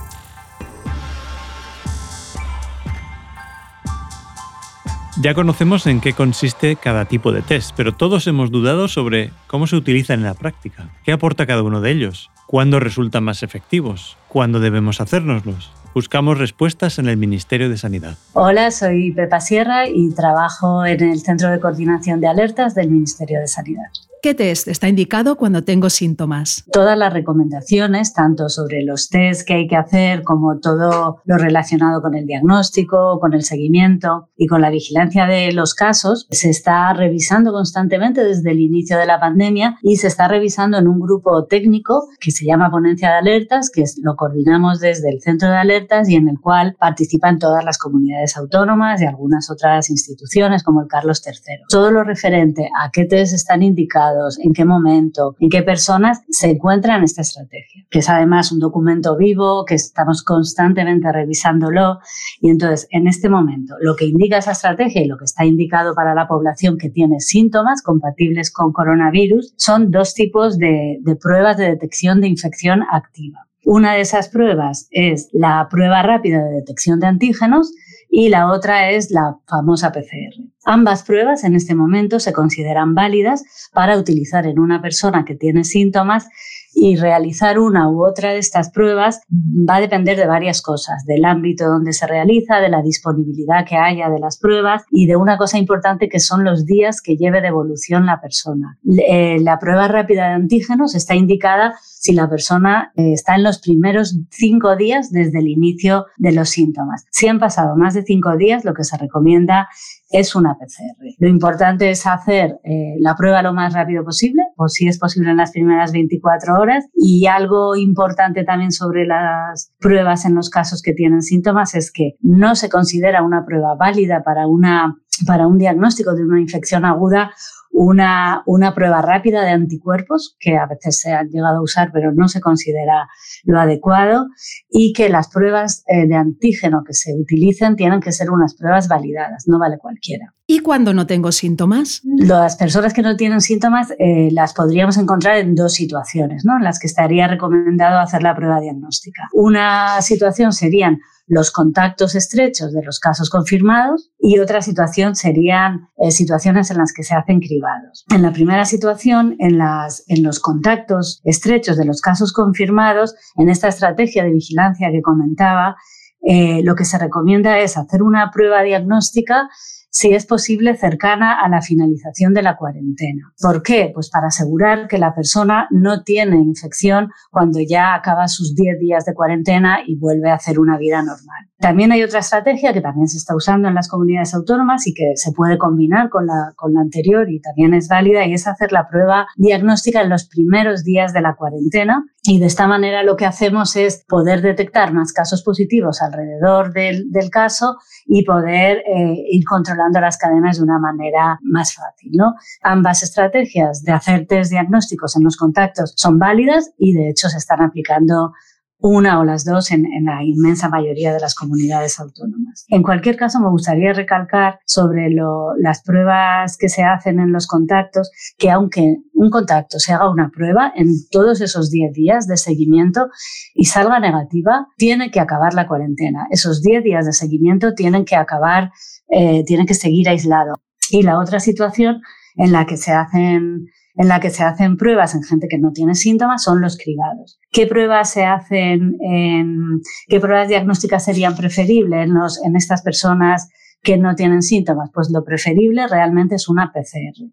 Ya 5.22 5.34
conocemos 5.34 5.86
en 5.86 6.00
qué 6.00 6.14
consiste 6.14 6.78
cada 6.78 7.04
tipo 7.04 7.34
de 7.34 7.42
test, 7.42 7.72
pero 7.76 7.94
todos 7.94 8.26
hemos 8.28 8.52
dudado 8.52 8.88
sobre 8.88 9.32
cómo 9.48 9.68
se 9.68 9.76
utilizan 9.76 10.20
en 10.20 10.26
la 10.28 10.34
práctica. 10.34 10.88
¿Qué 11.04 11.12
aporta 11.12 11.46
cada 11.46 11.62
uno 11.62 11.82
de 11.82 11.92
ellos? 11.92 12.32
¿Cuándo 12.48 12.80
resultan 12.80 13.26
más 13.26 13.44
efectivos? 13.44 14.16
¿Cuándo 14.30 14.62
debemos 14.62 15.02
hacérnoslos? 15.02 15.74
Buscamos 15.94 16.38
respuestas 16.38 17.00
en 17.00 17.10
el 17.10 17.18
Ministerio 17.18 17.70
de 17.70 17.78
Sanidad. 17.78 18.18
Hola, 18.32 18.72
soy 18.72 19.12
Pepa 19.12 19.42
Sierra 19.42 19.90
y 19.90 20.10
trabajo 20.14 20.86
en 20.86 21.04
el 21.04 21.20
Centro 21.20 21.50
de 21.50 21.60
Coordinación 21.60 22.22
de 22.22 22.28
Alertas 22.28 22.74
del 22.74 22.90
Ministerio 22.90 23.42
de 23.42 23.48
Sanidad. 23.50 23.90
¿Qué 24.22 24.36
test 24.36 24.68
está 24.68 24.90
indicado 24.90 25.38
cuando 25.38 25.64
tengo 25.64 25.90
síntomas? 25.90 26.66
Todas 26.74 26.98
las 26.98 27.14
recomendaciones, 27.14 28.14
tanto 28.14 28.50
sobre 28.50 28.84
los 28.84 29.08
test 29.08 29.48
que 29.48 29.54
hay 29.54 29.68
que 29.68 29.78
hacer 29.78 30.24
como 30.24 30.60
todo 30.60 31.22
lo 31.24 31.38
relacionado 31.38 32.02
con 32.02 32.16
el 32.16 32.26
diagnóstico, 32.26 33.18
con 33.22 33.34
el 33.34 33.44
seguimiento 33.44 34.28
y 34.36 34.48
con 34.48 34.62
la 34.62 34.72
vigilancia 34.72 35.26
de 35.26 35.54
los 35.54 35.74
casos, 35.74 36.28
se 36.32 36.50
está 36.50 36.92
revisando 36.92 37.54
constantemente 37.54 38.22
desde 38.22 38.52
el 38.52 38.60
inicio 38.60 38.98
de 38.98 39.06
la 39.06 39.22
pandemia 39.22 39.78
y 39.82 39.96
se 39.96 40.08
está 40.08 40.28
revisando 40.28 40.78
en 40.78 40.90
un 40.90 41.00
grupo 41.00 41.46
técnico 41.46 42.10
que 42.20 42.32
se 42.32 42.46
llama 42.46 42.72
Ponencia 42.72 43.12
de 43.12 43.20
Alertas, 43.20 43.72
que 43.74 43.86
lo 44.04 44.18
coordinamos 44.18 44.82
desde 44.82 45.12
el 45.12 45.22
Centro 45.22 45.50
de 45.50 45.56
Alertas 45.56 46.10
y 46.10 46.16
en 46.16 46.28
el 46.28 46.42
cual 46.42 46.76
participan 46.78 47.40
todas 47.40 47.64
las 47.64 47.78
comunidades 47.78 48.36
autónomas 48.36 49.02
y 49.02 49.06
algunas 49.06 49.50
otras 49.50 49.90
instituciones 49.90 50.62
como 50.62 50.82
el 50.82 50.90
Carlos 50.90 51.24
III. 51.26 51.64
Todo 51.70 51.90
lo 51.90 52.04
referente 52.04 52.70
a 52.78 52.92
qué 52.92 53.06
test 53.06 53.34
están 53.34 53.64
indicados 53.64 54.09
en 54.44 54.54
qué 54.54 54.66
momento, 54.66 55.36
en 55.40 55.50
qué 55.50 55.64
personas 55.64 56.22
se 56.30 56.52
encuentran 56.52 57.04
esta 57.04 57.22
estrategia, 57.22 57.86
que 57.90 58.00
es 58.00 58.10
además 58.10 58.52
un 58.52 58.60
documento 58.60 59.18
vivo, 59.18 59.66
que 59.66 59.76
estamos 59.76 60.24
constantemente 60.24 61.12
revisándolo 61.12 62.00
y 62.42 62.50
entonces 62.50 62.88
en 62.92 63.08
este 63.08 63.30
momento 63.30 63.76
lo 63.80 63.96
que 63.96 64.06
indica 64.06 64.38
esa 64.38 64.52
estrategia 64.52 65.02
y 65.02 65.08
lo 65.08 65.18
que 65.18 65.26
está 65.26 65.46
indicado 65.46 65.94
para 65.94 66.14
la 66.14 66.28
población 66.28 66.78
que 66.78 66.90
tiene 66.90 67.20
síntomas 67.20 67.82
compatibles 67.82 68.52
con 68.52 68.72
coronavirus 68.72 69.54
son 69.58 69.92
dos 69.92 70.14
tipos 70.14 70.58
de, 70.58 70.98
de 71.02 71.16
pruebas 71.16 71.58
de 71.58 71.70
detección 71.70 72.22
de 72.22 72.28
infección 72.28 72.84
activa. 72.92 73.46
Una 73.66 73.94
de 73.94 74.02
esas 74.02 74.30
pruebas 74.30 74.88
es 74.92 75.30
la 75.34 75.68
prueba 75.70 76.02
rápida 76.02 76.44
de 76.44 76.56
detección 76.56 77.00
de 77.00 77.08
antígenos 77.08 77.72
y 78.10 78.30
la 78.30 78.52
otra 78.52 78.90
es 78.92 79.12
la 79.12 79.38
famosa 79.46 79.92
PCR. 79.92 80.49
Ambas 80.66 81.04
pruebas 81.04 81.44
en 81.44 81.56
este 81.56 81.76
momento 81.76 82.20
se 82.20 82.34
consideran 82.34 82.94
válidas 82.96 83.44
para 83.74 83.98
utilizar 83.98 84.46
en 84.46 84.60
una 84.60 84.82
persona 84.82 85.26
que 85.26 85.36
tiene 85.36 85.64
síntomas 85.64 86.28
y 86.74 86.96
realizar 86.96 87.60
una 87.60 87.90
u 87.90 88.06
otra 88.06 88.32
de 88.32 88.38
estas 88.38 88.70
pruebas 88.70 89.22
va 89.30 89.78
a 89.78 89.82
depender 89.82 90.18
de 90.18 90.28
varias 90.28 90.62
cosas, 90.62 91.04
del 91.06 91.26
ámbito 91.26 91.66
donde 91.66 91.94
se 91.94 92.08
realiza, 92.08 92.60
de 92.60 92.70
la 92.70 92.82
disponibilidad 92.82 93.66
que 93.66 93.76
haya 93.76 94.10
de 94.10 94.20
las 94.20 94.38
pruebas 94.38 94.84
y 94.92 95.08
de 95.08 95.16
una 95.16 95.38
cosa 95.38 95.58
importante 95.58 96.10
que 96.10 96.20
son 96.20 96.44
los 96.44 96.66
días 96.66 97.02
que 97.02 97.18
lleve 97.18 97.42
de 97.42 97.48
evolución 97.48 98.06
la 98.06 98.22
persona. 98.22 98.78
Eh, 99.08 99.40
la 99.42 99.60
prueba 99.60 99.88
rápida 99.88 100.28
de 100.28 100.34
antígenos 100.36 100.96
está 100.96 101.16
indicada 101.16 101.76
si 101.82 102.14
la 102.14 102.30
persona 102.30 102.94
eh, 102.96 103.14
está 103.14 103.36
en 103.36 103.44
los 103.44 103.60
primeros 103.60 104.18
cinco 104.30 104.76
días 104.76 105.12
desde 105.12 105.40
el 105.40 105.48
inicio 105.48 106.06
de 106.18 106.32
los 106.32 106.50
síntomas. 106.50 107.06
Si 107.12 107.28
han 107.28 107.40
pasado 107.40 107.76
más 107.76 107.94
de 107.94 108.04
cinco 108.04 108.38
días, 108.38 108.64
lo 108.64 108.74
que 108.74 108.84
se 108.84 108.98
recomienda 108.98 109.68
es 110.10 110.36
una 110.36 110.56
PCR. 110.58 111.16
Lo 111.20 111.28
importante 111.28 111.92
es 111.92 112.06
hacer 112.08 112.60
eh, 112.64 112.96
la 113.00 113.16
prueba 113.16 113.42
lo 113.42 113.54
más 113.54 113.74
rápido 113.74 114.04
posible, 114.04 114.44
o 114.58 114.68
si 114.68 114.88
es 114.88 114.98
posible 114.98 115.32
en 115.32 115.38
las 115.38 115.52
primeras 115.52 115.92
24 115.92 116.60
horas. 116.60 116.86
Y 116.94 117.28
algo 117.28 117.76
importante 117.76 118.44
también 118.44 118.72
sobre 118.72 119.06
las 119.06 119.72
pruebas 119.80 120.26
en 120.26 120.36
los 120.36 120.50
casos 120.50 120.82
que 120.82 120.94
tienen 120.94 121.22
síntomas 121.22 121.76
es 121.76 121.92
que 121.92 122.16
no 122.22 122.56
se 122.56 122.70
considera 122.70 123.24
una 123.24 123.46
prueba 123.46 123.76
válida 123.76 124.24
para, 124.24 124.48
una, 124.48 124.96
para 125.26 125.48
un 125.48 125.58
diagnóstico 125.58 126.16
de 126.16 126.24
una 126.24 126.42
infección 126.42 126.86
aguda 126.86 127.32
una, 127.72 128.44
una 128.46 128.74
prueba 128.74 129.02
rápida 129.02 129.44
de 129.44 129.52
anticuerpos, 129.52 130.36
que 130.40 130.58
a 130.58 130.66
veces 130.66 131.00
se 131.00 131.12
han 131.12 131.30
llegado 131.30 131.58
a 131.58 131.64
usar, 131.64 131.92
pero 131.94 132.12
no 132.14 132.28
se 132.28 132.42
considera 132.42 133.08
lo 133.44 133.60
adecuado, 133.60 134.28
y 134.70 134.94
que 134.94 135.10
las 135.10 135.30
pruebas 135.30 135.84
eh, 135.88 136.08
de 136.08 136.16
antígeno 136.16 136.84
que 136.86 136.94
se 136.94 137.14
utilicen 137.14 137.76
tienen 137.76 138.02
que 138.02 138.12
ser 138.12 138.32
unas 138.32 138.56
pruebas 138.56 138.88
validadas, 138.88 139.46
no 139.48 139.60
vale 139.60 139.78
cualquiera. 139.78 140.34
¿Y 140.52 140.62
cuando 140.62 140.96
no 140.96 141.06
tengo 141.06 141.32
síntomas? 141.32 142.02
Las 142.04 142.56
personas 142.56 142.92
que 142.92 143.04
no 143.04 143.16
tienen 143.16 143.40
síntomas 143.40 143.94
eh, 144.00 144.30
las 144.32 144.56
podríamos 144.56 144.98
encontrar 144.98 145.38
en 145.38 145.54
dos 145.54 145.74
situaciones, 145.74 146.44
¿no? 146.44 146.58
en 146.58 146.64
las 146.64 146.80
que 146.80 146.88
estaría 146.88 147.28
recomendado 147.28 148.00
hacer 148.00 148.24
la 148.24 148.36
prueba 148.36 148.60
diagnóstica. 148.60 149.30
Una 149.32 150.02
situación 150.02 150.52
serían 150.52 151.02
los 151.28 151.52
contactos 151.52 152.16
estrechos 152.16 152.74
de 152.74 152.82
los 152.84 153.00
casos 153.00 153.30
confirmados 153.30 154.10
y 154.18 154.40
otra 154.40 154.64
situación 154.64 155.14
serían 155.14 155.88
eh, 155.98 156.10
situaciones 156.10 156.72
en 156.72 156.80
las 156.80 156.94
que 156.94 157.04
se 157.04 157.14
hacen 157.14 157.42
cribados. 157.42 158.04
En 158.10 158.24
la 158.24 158.34
primera 158.34 158.66
situación, 158.66 159.36
en, 159.38 159.60
las, 159.60 160.04
en 160.08 160.24
los 160.24 160.40
contactos 160.40 161.22
estrechos 161.26 161.78
de 161.78 161.86
los 161.86 162.02
casos 162.02 162.34
confirmados, 162.34 163.14
en 163.38 163.50
esta 163.50 163.68
estrategia 163.68 164.24
de 164.24 164.32
vigilancia 164.32 164.90
que 164.92 165.04
comentaba, 165.04 165.76
eh, 166.22 166.62
lo 166.64 166.74
que 166.74 166.86
se 166.86 166.98
recomienda 166.98 167.60
es 167.60 167.78
hacer 167.78 168.02
una 168.02 168.32
prueba 168.32 168.64
diagnóstica 168.64 169.48
si 169.90 170.14
es 170.14 170.26
posible, 170.26 170.78
cercana 170.78 171.40
a 171.42 171.50
la 171.50 171.62
finalización 171.62 172.34
de 172.34 172.44
la 172.44 172.58
cuarentena. 172.58 173.34
¿Por 173.42 173.64
qué? 173.64 173.92
Pues 173.94 174.10
para 174.10 174.28
asegurar 174.28 174.88
que 174.88 174.98
la 174.98 175.14
persona 175.14 175.68
no 175.72 176.04
tiene 176.04 176.38
infección 176.38 177.10
cuando 177.32 177.60
ya 177.60 177.96
acaba 177.96 178.28
sus 178.28 178.56
10 178.56 178.80
días 178.80 179.06
de 179.06 179.14
cuarentena 179.14 179.80
y 179.86 179.98
vuelve 179.98 180.30
a 180.30 180.36
hacer 180.36 180.60
una 180.60 180.78
vida 180.78 181.02
normal. 181.02 181.49
También 181.60 181.92
hay 181.92 182.04
otra 182.04 182.20
estrategia 182.20 182.72
que 182.72 182.80
también 182.80 183.08
se 183.08 183.18
está 183.18 183.36
usando 183.36 183.68
en 183.68 183.76
las 183.76 183.90
comunidades 183.90 184.34
autónomas 184.34 184.88
y 184.88 184.94
que 184.94 185.12
se 185.16 185.34
puede 185.34 185.58
combinar 185.58 186.10
con 186.10 186.26
la, 186.26 186.54
con 186.56 186.74
la 186.74 186.80
anterior 186.80 187.30
y 187.30 187.42
también 187.42 187.74
es 187.74 187.90
válida 187.90 188.26
y 188.26 188.34
es 188.34 188.48
hacer 188.48 188.72
la 188.72 188.88
prueba 188.88 189.28
diagnóstica 189.36 190.02
en 190.02 190.10
los 190.10 190.26
primeros 190.26 190.86
días 190.86 191.12
de 191.12 191.22
la 191.22 191.36
cuarentena 191.36 192.06
y 192.24 192.40
de 192.40 192.46
esta 192.46 192.66
manera 192.66 193.04
lo 193.04 193.18
que 193.18 193.26
hacemos 193.26 193.76
es 193.76 194.06
poder 194.08 194.42
detectar 194.42 194.94
más 194.94 195.12
casos 195.12 195.44
positivos 195.44 196.02
alrededor 196.02 196.72
del, 196.72 197.12
del 197.12 197.30
caso 197.30 197.76
y 198.06 198.24
poder 198.24 198.78
eh, 198.78 199.26
ir 199.30 199.44
controlando 199.46 200.00
las 200.00 200.18
cadenas 200.18 200.58
de 200.58 200.64
una 200.64 200.80
manera 200.80 201.40
más 201.42 201.74
fácil. 201.74 202.12
¿no? 202.14 202.36
Ambas 202.62 203.04
estrategias 203.04 203.84
de 203.84 203.92
hacer 203.92 204.28
test 204.28 204.52
diagnósticos 204.52 205.18
en 205.18 205.24
los 205.24 205.36
contactos 205.36 205.94
son 205.98 206.20
válidas 206.20 206.72
y 206.78 206.94
de 206.94 207.10
hecho 207.10 207.28
se 207.30 207.38
están 207.38 207.62
aplicando 207.62 208.34
una 208.82 209.20
o 209.20 209.26
las 209.26 209.44
dos 209.44 209.72
en, 209.72 209.86
la 210.04 210.24
inmensa 210.24 210.70
mayoría 210.70 211.14
de 211.14 211.20
las 211.20 211.36
comunidades 211.36 212.00
autónomas. 212.00 212.66
En 212.70 212.82
cualquier 212.82 213.18
caso, 213.18 213.40
me 213.40 213.50
gustaría 213.50 213.94
recalcar 213.94 214.60
sobre 214.66 215.10
las 215.58 215.82
pruebas 215.84 216.58
que 216.58 216.70
se 216.70 216.84
hacen 216.84 217.20
en 217.20 217.32
los 217.32 217.46
contactos, 217.48 218.12
que 218.38 218.50
aunque 218.50 218.98
un 219.14 219.30
contacto 219.30 219.80
se 219.80 219.92
haga 219.92 220.10
una 220.10 220.30
prueba 220.30 220.72
en 220.76 220.88
todos 221.12 221.42
esos 221.42 221.70
10 221.70 221.94
días 221.94 222.28
de 222.28 222.38
seguimiento 222.38 223.10
y 223.54 223.66
salga 223.66 224.00
negativa, 224.00 224.68
tiene 224.78 225.12
que 225.12 225.20
acabar 225.20 225.54
la 225.54 225.68
cuarentena. 225.68 226.28
Esos 226.32 226.62
10 226.62 226.84
días 226.84 227.06
de 227.06 227.14
seguimiento 227.14 227.74
tienen 227.74 228.06
que 228.06 228.16
acabar, 228.16 228.72
eh, 229.10 229.44
tienen 229.46 229.66
que 229.66 229.74
seguir 229.74 230.08
aislado. 230.08 230.54
Y 230.90 231.04
la 231.04 231.20
otra 231.20 231.40
situación 231.40 232.02
en 232.36 232.54
la 232.54 232.66
que 232.66 232.78
se 232.78 232.94
hacen 232.94 233.68
en 234.00 234.08
la 234.08 234.22
que 234.22 234.30
se 234.30 234.44
hacen 234.44 234.78
pruebas 234.78 235.14
en 235.14 235.24
gente 235.24 235.50
que 235.50 235.60
no 235.60 235.74
tiene 235.74 235.94
síntomas 235.94 236.42
son 236.42 236.62
los 236.62 236.78
cribados. 236.78 237.38
¿Qué 237.52 237.68
pruebas 237.68 238.10
se 238.10 238.24
hacen 238.24 238.96
en, 239.02 239.82
qué 240.08 240.22
pruebas 240.22 240.48
diagnósticas 240.48 241.04
serían 241.04 241.36
preferibles 241.36 242.08
en, 242.08 242.14
en 242.46 242.56
estas 242.56 242.82
personas 242.82 243.50
que 243.82 243.98
no 243.98 244.16
tienen 244.16 244.42
síntomas? 244.42 244.90
Pues 244.94 245.10
lo 245.12 245.24
preferible 245.24 245.88
realmente 245.88 246.36
es 246.36 246.50
una 246.50 246.72
PCR. 246.74 247.32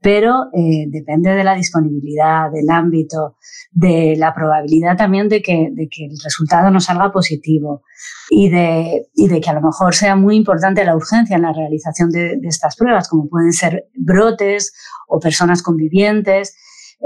Pero 0.00 0.46
eh, 0.52 0.86
depende 0.88 1.30
de 1.30 1.44
la 1.44 1.54
disponibilidad, 1.54 2.50
del 2.52 2.68
ámbito, 2.70 3.36
de 3.72 4.14
la 4.16 4.34
probabilidad 4.34 4.96
también 4.96 5.28
de 5.28 5.42
que, 5.42 5.68
de 5.72 5.88
que 5.88 6.06
el 6.06 6.18
resultado 6.22 6.70
no 6.70 6.80
salga 6.80 7.12
positivo 7.12 7.82
y 8.30 8.50
de, 8.50 9.06
y 9.14 9.28
de 9.28 9.40
que 9.40 9.50
a 9.50 9.54
lo 9.54 9.62
mejor 9.62 9.94
sea 9.94 10.16
muy 10.16 10.36
importante 10.36 10.84
la 10.84 10.96
urgencia 10.96 11.36
en 11.36 11.42
la 11.42 11.52
realización 11.52 12.10
de, 12.10 12.36
de 12.36 12.48
estas 12.48 12.76
pruebas, 12.76 13.08
como 13.08 13.28
pueden 13.28 13.52
ser 13.52 13.88
brotes 13.94 14.72
o 15.08 15.18
personas 15.18 15.62
convivientes. 15.62 16.56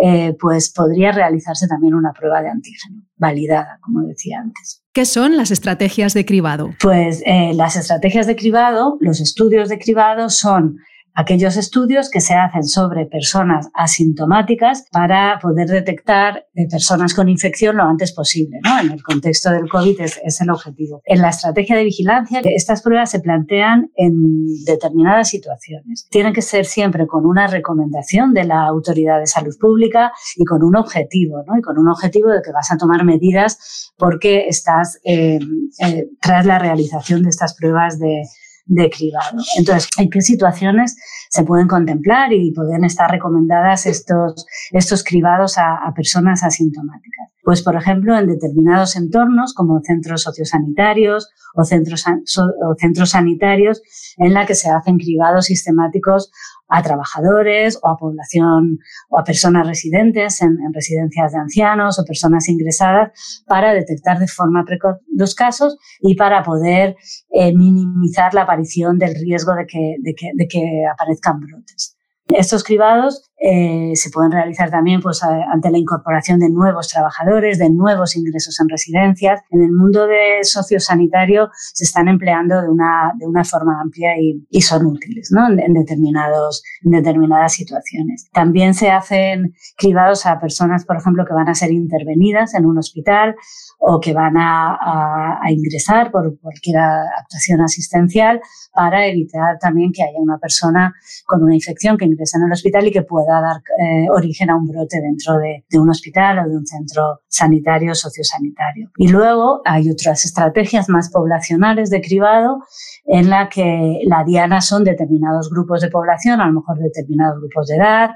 Eh, 0.03 0.37
pues 0.41 0.73
podría 0.73 1.13
realizarse 1.13 1.67
también 1.67 1.95
una 1.95 2.13
prueba 2.13 2.41
de 2.43 2.49
antígeno 2.49 3.03
validada, 3.17 3.79
como 3.83 4.03
decía 4.03 4.41
antes. 4.41 4.83
¿Qué 4.93 5.05
son 5.05 5.37
las 5.37 5.51
estrategias 5.51 6.15
de 6.15 6.25
cribado? 6.25 6.71
Pues 6.81 7.23
eh, 7.27 7.53
las 7.55 7.77
estrategias 7.77 8.27
de 8.27 8.37
cribado, 8.37 8.97
los 9.01 9.21
estudios 9.21 9.69
de 9.69 9.79
cribado 9.79 10.31
son 10.31 10.79
aquellos 11.15 11.57
estudios 11.57 12.11
que 12.11 12.21
se 12.21 12.35
hacen 12.35 12.65
sobre 12.65 13.07
personas 13.07 13.69
asintomáticas 13.75 14.87
para 14.93 15.39
poder 15.41 15.69
detectar 15.69 16.47
eh, 16.55 16.69
personas 16.69 17.15
con 17.15 17.29
infección 17.29 17.77
lo 17.77 17.85
antes 17.85 18.13
posible. 18.13 18.59
¿no? 18.65 18.81
En 18.81 18.93
el 18.93 19.03
contexto 19.03 19.51
del 19.51 19.69
COVID 19.69 20.01
es, 20.01 20.41
el 20.41 20.51
objetivo. 20.51 21.03
En 21.05 21.21
la 21.21 21.31
estrategia 21.31 21.77
de 21.77 21.85
vigilancia, 21.85 22.41
estas 22.45 22.83
pruebas 22.83 23.11
se 23.11 23.21
plantean 23.21 23.91
en 23.97 24.47
determinadas 24.65 25.29
situaciones. 25.29 26.07
Tienen 26.11 26.33
que 26.33 26.43
ser 26.43 26.65
siempre 26.65 27.07
con 27.07 27.27
una 27.27 27.47
recomendación 27.47 28.33
de 28.33 28.45
la 28.45 28.63
autoridad 28.67 29.19
de 29.19 29.27
salud 29.27 29.55
pública 29.61 30.13
y 30.37 30.45
con 30.45 30.63
un 30.63 30.77
objetivo, 30.77 31.43
¿no? 31.47 31.59
y 31.59 31.63
con 31.63 31.79
un 31.79 31.89
objetivo 31.89 32.31
de 32.31 32.41
que 32.43 32.53
vas 32.53 32.71
a 32.71 32.77
tomar 32.77 33.05
medidas 33.05 33.93
porque 33.99 34.47
estás 34.49 34.99
eh, 35.05 35.39
eh, 35.85 36.09
tras 36.21 36.47
la 36.47 36.59
realización 36.59 37.23
de 37.23 37.31
estas 37.31 37.55
pruebas 37.55 37.99
de 37.99 38.23
de 38.71 38.89
cribado. 38.89 39.43
Entonces, 39.59 39.91
¿en 39.99 40.09
qué 40.11 40.21
situaciones 40.21 40.97
se 41.29 41.43
pueden 41.43 41.67
contemplar 41.67 42.33
y 42.33 42.53
pueden 42.53 42.85
estar 42.85 43.11
recomendadas 43.11 43.85
estos, 43.87 44.47
estos 44.71 45.03
cribados 45.03 45.59
a, 45.59 45.93
personas 45.95 46.45
asintomáticas? 46.45 47.30
Pues, 47.43 47.63
por 47.63 47.77
ejemplo, 47.77 48.17
en 48.19 48.27
determinados 48.27 48.97
entornos 48.97 49.55
como 49.55 49.81
centros 49.83 50.23
sociosanitarios 50.23 51.31
o 51.55 51.65
centros, 51.65 52.05
o 52.07 52.75
centros 52.79 53.11
sanitarios 53.11 53.83
en 54.19 54.35
la 54.35 54.47
que 54.47 54.55
se 54.55 54.71
hacen 54.71 54.99
cribados 54.99 55.47
sistemáticos 55.47 56.31
a 56.69 56.83
trabajadores 56.83 57.79
o 57.83 57.89
a 57.89 57.97
población 57.97 58.79
o 59.09 59.19
a 59.19 59.25
personas 59.25 59.67
residentes 59.67 60.41
en, 60.41 60.57
residencias 60.73 61.33
de 61.33 61.39
ancianos 61.39 61.99
o 61.99 62.05
personas 62.05 62.49
ingresadas 62.49 63.11
para 63.47 63.75
detectar 63.75 64.19
de 64.19 64.29
forma 64.29 64.65
precoz 64.65 64.97
los 65.13 65.35
casos 65.35 65.77
y 66.01 66.15
para 66.15 66.43
poder 66.43 66.97
eh, 67.31 67.55
minimizar 67.55 68.33
la 68.35 68.43
aparición 68.43 68.99
del 68.99 69.15
riesgo 69.15 69.55
de 69.55 69.67
que, 69.67 69.97
de 70.01 70.15
que, 70.15 70.31
de 70.35 70.47
que 70.47 70.85
aparezcan 70.91 71.41
brotes. 71.41 72.00
Estos 72.37 72.65
cribados 72.65 73.31
eh, 73.43 73.93
se 73.95 74.11
pueden 74.11 74.33
realizar 74.33 74.71
también 74.71 75.01
pues, 75.01 75.23
ante 75.23 75.71
la 75.71 75.79
incorporación 75.79 76.39
de 76.39 76.51
nuevos 76.51 76.89
trabajadores, 76.89 77.59
de 77.59 77.71
nuevos 77.71 78.15
ingresos 78.15 78.61
en 78.61 78.69
residencias. 78.69 79.41
En 79.51 79.63
el 79.63 79.73
mundo 79.73 80.07
de 80.07 80.41
sociosanitario 80.43 81.49
se 81.55 81.85
están 81.85 82.09
empleando 82.09 82.61
de 82.61 82.69
una, 82.69 83.13
de 83.19 83.27
una 83.27 83.43
forma 83.43 83.81
amplia 83.81 84.11
y, 84.19 84.61
son 84.61 84.85
útiles 84.85 85.31
¿no? 85.33 85.49
en, 85.49 85.73
determinados, 85.73 86.63
en 86.85 86.91
determinadas 86.91 87.55
situaciones. 87.55 88.29
También 88.31 88.75
se 88.75 88.91
hacen 88.91 89.55
cribados 89.77 90.27
a 90.27 90.39
personas, 90.39 90.85
por 90.85 90.99
ejemplo, 90.99 91.25
que 91.25 91.33
van 91.33 91.49
a 91.49 91.55
ser 91.55 91.73
intervenidas 91.73 92.53
en 92.55 92.67
un 92.67 92.77
hospital 92.77 93.37
o 93.79 94.01
que 94.01 94.13
van 94.13 94.37
a, 94.37 95.39
a, 95.43 95.51
ingresar 95.51 96.11
por 96.11 96.39
cualquier 96.41 96.77
actuación 96.77 97.63
asistencial 97.63 98.41
para 98.75 99.07
evitar 99.07 99.59
también 99.59 99.93
que 99.93 100.03
haya 100.03 100.19
una 100.19 100.37
persona 100.37 100.95
con 101.25 101.43
una 101.43 101.55
infección 101.55 101.97
que 101.97 102.05
ingrese 102.05 102.20
en 102.35 102.43
el 102.45 102.53
hospital 102.53 102.87
y 102.87 102.93
que 102.93 103.03
pueda 103.03 103.41
dar 103.41 103.63
eh, 103.79 104.07
origen 104.11 104.51
a 104.51 104.57
un 104.57 104.67
brote 104.67 105.01
dentro 105.01 105.39
de, 105.39 105.65
de, 105.69 105.79
un 105.79 105.91
hospital 105.91 106.41
o 106.41 106.49
de 106.49 106.57
un 106.57 106.67
centro 106.67 107.21
sanitario 107.29 107.95
sociosanitario. 107.95 108.91
Y 108.97 109.09
luego 109.09 109.63
hay 109.65 109.91
otras 109.91 110.25
estrategias 110.25 110.89
más 110.89 111.11
poblacionales 111.11 111.91
de 111.91 112.01
cribado 112.01 112.63
en 113.05 113.31
la 113.31 113.49
que 113.49 114.01
la 114.05 114.25
diana 114.25 114.61
son 114.61 114.85
determinados 114.85 115.51
grupos 115.51 115.81
de 115.81 115.89
población, 115.89 116.41
a 116.41 116.47
lo 116.47 116.53
mejor 116.53 116.79
determinados 116.79 117.41
grupos 117.41 117.69
de 117.69 117.77
edad 117.77 118.11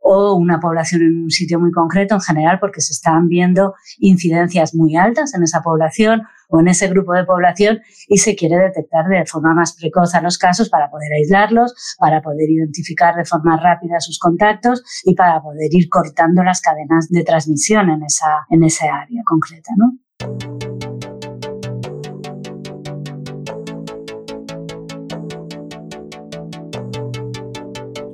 o 0.00 0.34
una 0.34 0.58
población 0.60 1.02
en 1.02 1.24
un 1.24 1.30
sitio 1.30 1.60
muy 1.60 1.70
concreto 1.70 2.14
en 2.14 2.20
general 2.20 2.58
porque 2.58 2.80
se 2.80 2.92
están 2.92 3.28
viendo 3.28 3.74
incidencias 3.98 4.74
muy 4.74 4.96
altas 4.96 5.34
en 5.34 5.42
esa 5.42 5.60
población 5.62 6.22
o 6.50 6.60
en 6.60 6.68
ese 6.68 6.88
grupo 6.88 7.14
de 7.14 7.24
población 7.24 7.80
y 8.08 8.18
se 8.18 8.36
quiere 8.36 8.56
detectar 8.56 9.06
de 9.06 9.24
forma 9.26 9.54
más 9.54 9.76
precoz 9.76 10.14
a 10.14 10.20
los 10.20 10.38
casos 10.38 10.68
para 10.68 10.90
poder 10.90 11.12
aislarlos, 11.12 11.74
para 11.98 12.20
poder 12.20 12.50
identificar 12.50 13.14
de 13.14 13.24
forma 13.24 13.56
rápida 13.56 14.00
sus 14.00 14.18
contactos 14.18 14.82
y 15.04 15.14
para 15.14 15.40
poder 15.40 15.68
ir 15.70 15.88
cortando 15.88 16.42
las 16.42 16.60
cadenas 16.60 17.08
de 17.08 17.24
transmisión 17.24 17.90
en 17.90 18.02
esa, 18.02 18.46
en 18.50 18.64
ese 18.64 18.88
área 18.88 19.22
concreta, 19.24 19.72
¿no? 19.76 20.89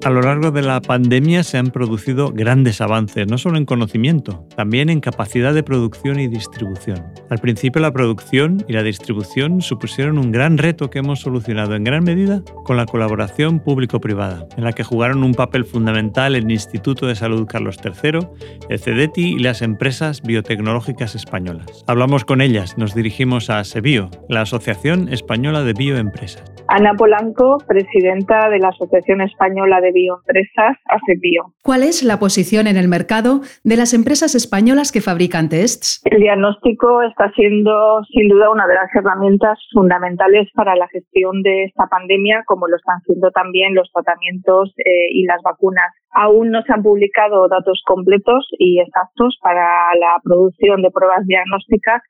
A 0.07 0.11
lo 0.11 0.23
largo 0.23 0.53
de 0.53 0.63
la 0.63 0.81
pandemia 0.81 1.43
se 1.43 1.59
han 1.59 1.73
producido 1.73 2.31
grandes 2.31 2.81
avances, 2.81 3.27
no 3.27 3.39
solo 3.39 3.59
en 3.59 3.65
conocimiento, 3.65 4.47
también 4.55 4.89
en 4.89 5.01
capacidad 5.01 5.53
de 5.53 5.65
producción 5.65 6.21
y 6.21 6.29
distribución. 6.29 7.03
Al 7.29 7.41
principio 7.41 7.83
la 7.83 7.91
producción 7.91 8.65
y 8.69 8.75
la 8.75 8.85
distribución 8.85 9.61
supusieron 9.63 10.19
un 10.19 10.31
gran 10.31 10.59
reto 10.59 10.91
que 10.91 11.01
hemos 11.01 11.19
solucionado 11.19 11.75
en 11.75 11.83
gran 11.83 12.05
medida 12.05 12.45
con 12.65 12.77
la 12.77 12.87
colaboración 12.87 13.59
público-privada, 13.59 14.47
en 14.57 14.63
la 14.63 14.75
que 14.75 14.85
jugaron 14.85 15.25
un 15.25 15.35
papel 15.35 15.65
fundamental 15.65 16.37
el 16.37 16.53
Instituto 16.53 17.09
de 17.09 17.17
Salud 17.17 17.45
Carlos 17.49 17.79
III, 17.85 18.29
el 18.69 18.79
CEDETI 18.79 19.33
y 19.33 19.39
las 19.41 19.61
empresas 19.61 20.23
biotecnológicas 20.23 21.17
españolas. 21.17 21.83
Hablamos 21.89 22.25
con 22.25 22.43
ellas, 22.43 22.79
nos 22.79 22.95
dirigimos 22.95 23.51
a 23.51 23.65
SEBIO, 23.65 24.11
la 24.29 24.43
Asociación 24.43 25.13
Española 25.13 25.65
de 25.65 25.73
Bioempresas. 25.73 26.56
Ana 26.69 26.95
Polanco, 26.95 27.59
presidenta 27.67 28.49
de 28.49 28.59
la 28.59 28.69
Asociación 28.69 29.21
Española 29.21 29.81
de 29.81 29.93
Bioempresas, 29.93 30.77
ACEBIO. 30.87 31.55
¿Cuál 31.63 31.83
es 31.83 32.03
la 32.03 32.19
posición 32.19 32.67
en 32.67 32.77
el 32.77 32.89
mercado 32.89 33.41
de 33.65 33.77
las 33.77 33.95
empresas 33.95 34.35
españolas 34.35 34.91
que 34.91 35.01
fabrican 35.01 35.49
tests? 35.49 36.03
El 36.05 36.21
diagnóstico 36.21 37.03
está 37.03 37.31
siendo 37.33 38.03
sin 38.13 38.29
duda 38.29 38.51
una 38.51 38.67
de 38.67 38.75
las 38.75 38.95
herramientas 38.95 39.59
fundamentales 39.73 40.49
para 40.55 40.75
la 40.77 40.89
gestión 40.89 41.43
de 41.43 41.65
esta 41.65 41.87
pandemia, 41.87 42.43
como 42.47 42.67
lo 42.67 42.77
están 42.77 43.01
siendo 43.07 43.31
también 43.31 43.75
los 43.75 43.91
tratamientos 43.93 44.75
eh, 44.79 45.09
y 45.11 45.25
las 45.25 45.41
vacunas. 45.43 45.93
Aún 46.13 46.51
no 46.51 46.63
se 46.63 46.73
han 46.73 46.83
publicado 46.83 47.47
datos 47.49 47.83
completos 47.87 48.49
y 48.59 48.81
exactos 48.81 49.39
para 49.43 49.95
la 50.01 50.21
producción 50.23 50.83
de 50.83 50.91
pruebas 50.91 51.27
diagnósticas 51.27 52.03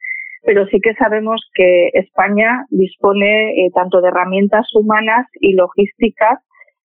pero 0.46 0.64
sí 0.68 0.78
que 0.80 0.94
sabemos 0.94 1.44
que 1.54 1.88
España 1.92 2.64
dispone 2.70 3.50
eh, 3.50 3.70
tanto 3.74 4.00
de 4.00 4.08
herramientas 4.08 4.66
humanas 4.74 5.26
y 5.40 5.54
logísticas 5.54 6.38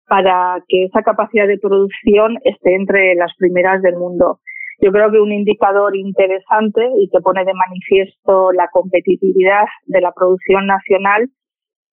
para 0.06 0.62
que 0.68 0.84
esa 0.84 1.02
capacidad 1.02 1.48
de 1.48 1.58
producción 1.58 2.38
esté 2.44 2.76
entre 2.76 3.16
las 3.16 3.32
primeras 3.36 3.82
del 3.82 3.96
mundo. 3.96 4.38
Yo 4.80 4.92
creo 4.92 5.10
que 5.10 5.18
un 5.18 5.32
indicador 5.32 5.96
interesante 5.96 6.88
y 7.00 7.08
que 7.10 7.20
pone 7.20 7.44
de 7.44 7.52
manifiesto 7.52 8.52
la 8.52 8.68
competitividad 8.68 9.66
de 9.86 10.00
la 10.00 10.12
producción 10.12 10.66
nacional 10.66 11.28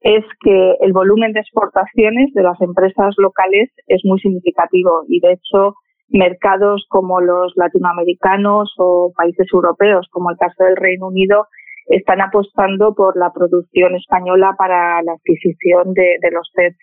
es 0.02 0.24
que 0.42 0.76
el 0.82 0.94
volumen 0.94 1.34
de 1.34 1.40
exportaciones 1.40 2.32
de 2.36 2.44
las 2.44 2.62
empresas 2.62 3.16
locales 3.18 3.72
es 3.88 4.02
muy 4.06 4.20
significativo 4.20 5.04
y 5.08 5.20
de 5.20 5.34
hecho 5.34 5.74
mercados 6.10 6.86
como 6.90 7.22
los 7.22 7.54
latinoamericanos 7.56 8.74
o 8.78 9.12
países 9.16 9.48
europeos, 9.52 10.08
como 10.12 10.32
el 10.32 10.38
caso 10.38 10.64
del 10.64 10.76
Reino 10.76 11.08
Unido, 11.08 11.48
están 11.88 12.22
apostando 12.22 12.94
por 12.96 13.18
la 13.18 13.32
producción 13.32 13.96
española 13.96 14.56
para 14.58 15.02
la 15.04 15.14
adquisición 15.14 15.94
de, 15.94 16.18
los 16.32 16.50
sets. 16.56 16.78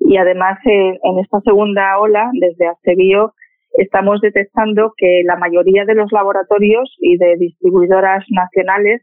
Y 0.00 0.16
además, 0.16 0.58
en 0.64 1.18
esta 1.18 1.40
segunda 1.40 1.98
ola, 1.98 2.30
desde 2.40 2.68
Acebio, 2.68 3.34
estamos 3.72 4.20
detectando 4.20 4.92
que 4.96 5.22
la 5.24 5.36
mayoría 5.36 5.84
de 5.84 5.94
los 5.94 6.10
laboratorios 6.12 6.96
y 6.98 7.16
de 7.18 7.36
distribuidoras 7.36 8.24
nacionales 8.30 9.02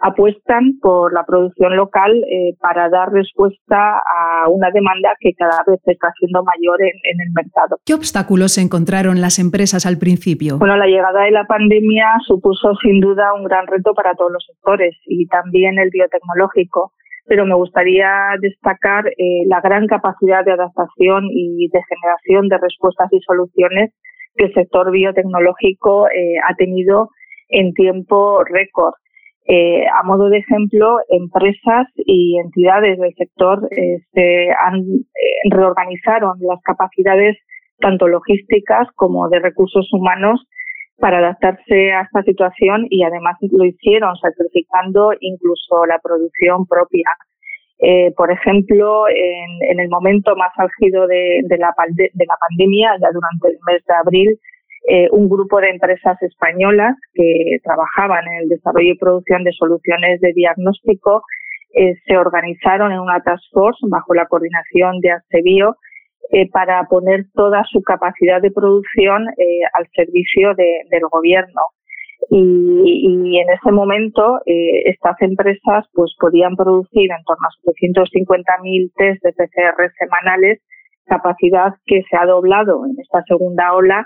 apuestan 0.00 0.78
por 0.80 1.12
la 1.12 1.24
producción 1.24 1.76
local 1.76 2.12
eh, 2.12 2.56
para 2.60 2.88
dar 2.88 3.12
respuesta 3.12 3.98
a 3.98 4.48
una 4.48 4.70
demanda 4.70 5.14
que 5.20 5.32
cada 5.34 5.62
vez 5.66 5.80
está 5.86 6.12
siendo 6.18 6.42
mayor 6.42 6.80
en, 6.80 6.96
en, 7.04 7.20
el 7.20 7.32
mercado. 7.34 7.76
¿Qué 7.84 7.94
obstáculos 7.94 8.56
encontraron 8.58 9.20
las 9.20 9.38
empresas 9.38 9.84
al 9.86 9.98
principio? 9.98 10.58
Bueno, 10.58 10.76
la 10.76 10.86
llegada 10.86 11.24
de 11.24 11.30
la 11.30 11.44
pandemia 11.44 12.06
supuso 12.26 12.74
sin 12.82 13.00
duda 13.00 13.34
un 13.34 13.44
gran 13.44 13.66
reto 13.66 13.92
para 13.94 14.14
todos 14.14 14.32
los 14.32 14.44
sectores 14.46 14.96
y 15.06 15.26
también 15.26 15.78
el 15.78 15.90
biotecnológico 15.90 16.92
pero 17.26 17.46
me 17.46 17.54
gustaría 17.54 18.10
destacar 18.40 19.06
eh, 19.06 19.44
la 19.46 19.60
gran 19.60 19.86
capacidad 19.86 20.44
de 20.44 20.50
adaptación 20.50 21.26
y 21.30 21.68
de 21.68 21.80
generación 21.88 22.48
de 22.48 22.58
respuestas 22.58 23.06
y 23.12 23.20
soluciones 23.20 23.92
que 24.34 24.46
el 24.46 24.54
sector 24.54 24.90
biotecnológico 24.90 26.08
eh, 26.08 26.38
ha 26.42 26.54
tenido 26.56 27.10
en 27.48 27.72
tiempo 27.74 28.42
récord. 28.42 28.94
Eh, 29.52 29.84
a 29.84 30.04
modo 30.04 30.28
de 30.28 30.38
ejemplo, 30.38 30.98
empresas 31.08 31.88
y 31.96 32.38
entidades 32.38 32.96
del 33.00 33.12
sector 33.16 33.66
eh, 33.72 33.98
se 34.12 34.44
eh, 34.44 34.54
reorganizaron 35.50 36.38
las 36.38 36.62
capacidades 36.62 37.36
tanto 37.80 38.06
logísticas 38.06 38.86
como 38.94 39.28
de 39.28 39.40
recursos 39.40 39.92
humanos 39.92 40.46
para 40.98 41.18
adaptarse 41.18 41.90
a 41.90 42.02
esta 42.02 42.22
situación 42.22 42.86
y 42.90 43.02
además 43.02 43.38
lo 43.40 43.64
hicieron 43.64 44.14
sacrificando 44.18 45.14
incluso 45.18 45.84
la 45.84 45.98
producción 45.98 46.64
propia. 46.66 47.10
por 48.16 48.30
ejemplo, 48.30 49.08
en, 49.08 49.80
el 49.80 49.88
momento 49.88 50.36
más 50.36 50.52
álgido 50.58 51.08
de 51.08 51.58
la 51.58 51.74
pandemia, 51.74 52.90
ya 53.00 53.08
durante 53.12 53.48
el 53.48 53.58
mes 53.66 53.82
de 53.84 53.94
abril, 53.94 54.38
eh, 54.88 55.08
un 55.12 55.28
grupo 55.28 55.60
de 55.60 55.68
empresas 55.68 56.20
españolas 56.22 56.96
que 57.12 57.58
trabajaban 57.62 58.26
en 58.26 58.42
el 58.42 58.48
desarrollo 58.48 58.92
y 58.92 58.98
producción 58.98 59.44
de 59.44 59.52
soluciones 59.52 60.20
de 60.20 60.32
diagnóstico 60.32 61.22
eh, 61.74 61.96
se 62.06 62.16
organizaron 62.16 62.90
en 62.90 62.98
una 62.98 63.20
task 63.20 63.44
force 63.52 63.78
bajo 63.88 64.14
la 64.14 64.26
coordinación 64.26 65.00
de 65.00 65.12
Acebio 65.12 65.76
eh, 66.32 66.48
para 66.50 66.82
poner 66.84 67.26
toda 67.34 67.62
su 67.70 67.82
capacidad 67.82 68.40
de 68.40 68.50
producción 68.50 69.26
al 69.72 69.86
servicio 69.94 70.54
del 70.54 71.02
gobierno. 71.10 71.60
Y, 72.30 73.38
en 73.38 73.50
ese 73.50 73.72
momento 73.72 74.40
estas 74.46 75.16
empresas 75.20 75.86
pues 75.94 76.14
podían 76.18 76.54
producir 76.56 77.10
en 77.10 77.24
torno 77.24 77.46
a 77.46 77.70
750.000 77.70 78.92
test 78.96 79.24
de 79.24 79.32
PCR 79.32 79.90
semanales, 79.98 80.60
capacidad 81.06 81.74
que 81.86 82.02
se 82.08 82.16
ha 82.16 82.26
doblado 82.26 82.84
en 82.86 82.94
esta 83.00 83.22
segunda 83.24 83.72
ola 83.72 84.04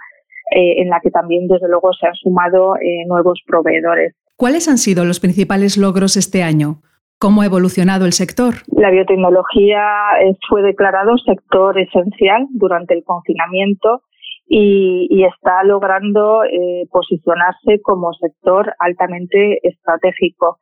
eh, 0.50 0.82
en 0.82 0.88
la 0.88 1.00
que 1.00 1.10
también, 1.10 1.48
desde 1.48 1.68
luego, 1.68 1.92
se 1.92 2.06
han 2.06 2.14
sumado 2.14 2.76
eh, 2.76 3.04
nuevos 3.06 3.40
proveedores. 3.46 4.14
¿Cuáles 4.36 4.68
han 4.68 4.78
sido 4.78 5.04
los 5.04 5.20
principales 5.20 5.76
logros 5.76 6.16
este 6.16 6.42
año? 6.42 6.80
¿Cómo 7.18 7.42
ha 7.42 7.46
evolucionado 7.46 8.04
el 8.04 8.12
sector? 8.12 8.54
La 8.66 8.90
biotecnología 8.90 9.82
eh, 10.20 10.36
fue 10.48 10.62
declarado 10.62 11.16
sector 11.18 11.78
esencial 11.78 12.46
durante 12.50 12.94
el 12.94 13.04
confinamiento 13.04 14.02
y, 14.46 15.24
está 15.24 15.64
logrando 15.64 16.44
eh, 16.44 16.86
posicionarse 16.90 17.80
como 17.82 18.12
sector 18.12 18.74
altamente 18.78 19.58
estratégico. 19.62 20.58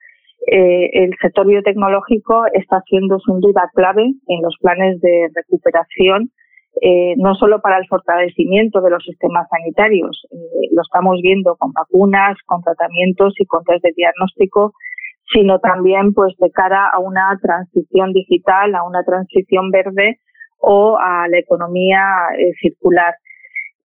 Eh, 0.46 0.90
el 1.04 1.16
sector 1.20 1.46
biotecnológico 1.46 2.44
está 2.52 2.80
siendo 2.86 3.18
sin 3.20 3.40
duda 3.40 3.70
clave 3.74 4.04
en 4.04 4.42
los 4.42 4.56
planes 4.60 5.00
de 5.00 5.28
recuperación, 5.34 6.30
eh, 6.80 7.14
no 7.16 7.34
solo 7.34 7.60
para 7.60 7.78
el 7.78 7.86
fortalecimiento 7.86 8.80
de 8.80 8.90
los 8.90 9.04
sistemas 9.04 9.46
sanitarios, 9.50 10.26
lo 10.72 10.82
estamos 10.82 11.20
viendo 11.22 11.56
con 11.56 11.72
vacunas, 11.72 12.36
con 12.46 12.62
tratamientos 12.62 13.34
y 13.38 13.46
con 13.46 13.62
test 13.64 13.84
de 13.84 13.92
diagnóstico, 13.94 14.72
sino 15.32 15.58
también 15.60 16.12
pues 16.14 16.34
de 16.38 16.50
cara 16.50 16.88
a 16.88 16.98
una 16.98 17.38
transición 17.40 18.12
digital, 18.12 18.74
a 18.74 18.84
una 18.84 19.04
transición 19.04 19.70
verde 19.70 20.18
o 20.58 20.96
a 20.98 21.28
la 21.28 21.38
economía 21.38 22.02
circular. 22.60 23.14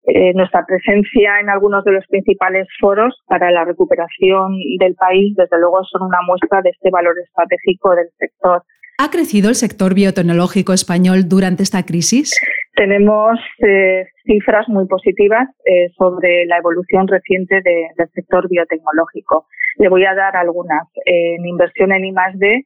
Eh, 0.08 0.32
nuestra 0.34 0.64
presencia 0.64 1.40
en 1.40 1.50
algunos 1.50 1.82
de 1.82 1.90
los 1.90 2.06
principales 2.06 2.68
foros 2.80 3.24
para 3.26 3.50
la 3.50 3.64
recuperación 3.64 4.52
del 4.78 4.94
país, 4.94 5.34
desde 5.34 5.58
luego, 5.58 5.82
son 5.82 6.02
una 6.02 6.18
muestra 6.24 6.62
de 6.62 6.70
este 6.70 6.90
valor 6.90 7.14
estratégico 7.18 7.92
del 7.96 8.06
sector. 8.16 8.62
¿Ha 8.98 9.10
crecido 9.10 9.48
el 9.48 9.56
sector 9.56 9.94
biotecnológico 9.94 10.72
español 10.72 11.28
durante 11.28 11.64
esta 11.64 11.84
crisis? 11.84 12.38
Tenemos 12.76 13.38
eh, 13.66 14.04
cifras 14.26 14.68
muy 14.68 14.86
positivas 14.86 15.48
eh, 15.64 15.88
sobre 15.96 16.44
la 16.46 16.58
evolución 16.58 17.08
reciente 17.08 17.62
del 17.62 18.08
sector 18.14 18.48
biotecnológico. 18.48 19.46
Le 19.78 19.88
voy 19.88 20.04
a 20.04 20.14
dar 20.14 20.36
algunas. 20.36 20.86
en 21.06 21.46
inversión 21.46 21.92
en 21.92 22.04
I+D 22.04 22.64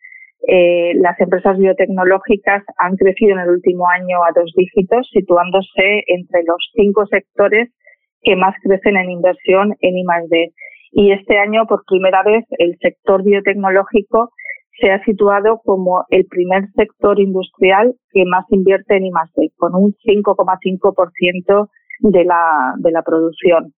eh, 0.49 0.95
las 0.97 1.21
empresas 1.21 1.59
biotecnológicas 1.59 2.65
han 2.79 2.97
crecido 2.97 3.35
en 3.35 3.41
el 3.41 3.51
último 3.51 3.89
año 3.89 4.25
a 4.25 4.33
dos 4.35 4.53
dígitos, 4.57 5.09
situándose 5.13 6.05
entre 6.07 6.43
los 6.45 6.71
cinco 6.75 7.07
sectores 7.07 7.69
que 8.23 8.37
más 8.37 8.55
crecen 8.63 8.97
en 8.97 9.11
inversión 9.11 9.77
en 9.81 9.99
I+D. 9.99 10.53
Y 10.93 11.13
este 11.13 11.39
año, 11.39 11.67
por 11.67 11.85
primera 11.87 12.23
vez, 12.23 12.45
el 12.59 12.77
sector 12.81 13.23
biotecnológico 13.23 14.31
se 14.81 14.91
ha 14.91 15.03
situado 15.05 15.61
como 15.65 16.05
el 16.11 16.27
primer 16.27 16.71
sector 16.77 17.21
industrial 17.21 17.95
que 18.13 18.25
más 18.25 18.45
invierte 18.51 18.97
en 18.97 19.07
I+D, 19.07 19.53
con 19.57 19.75
un 19.75 19.95
5,5% 20.05 21.69
de 22.01 22.25
la, 22.25 22.75
de 22.79 22.91
la 22.91 23.03
producción. 23.03 23.73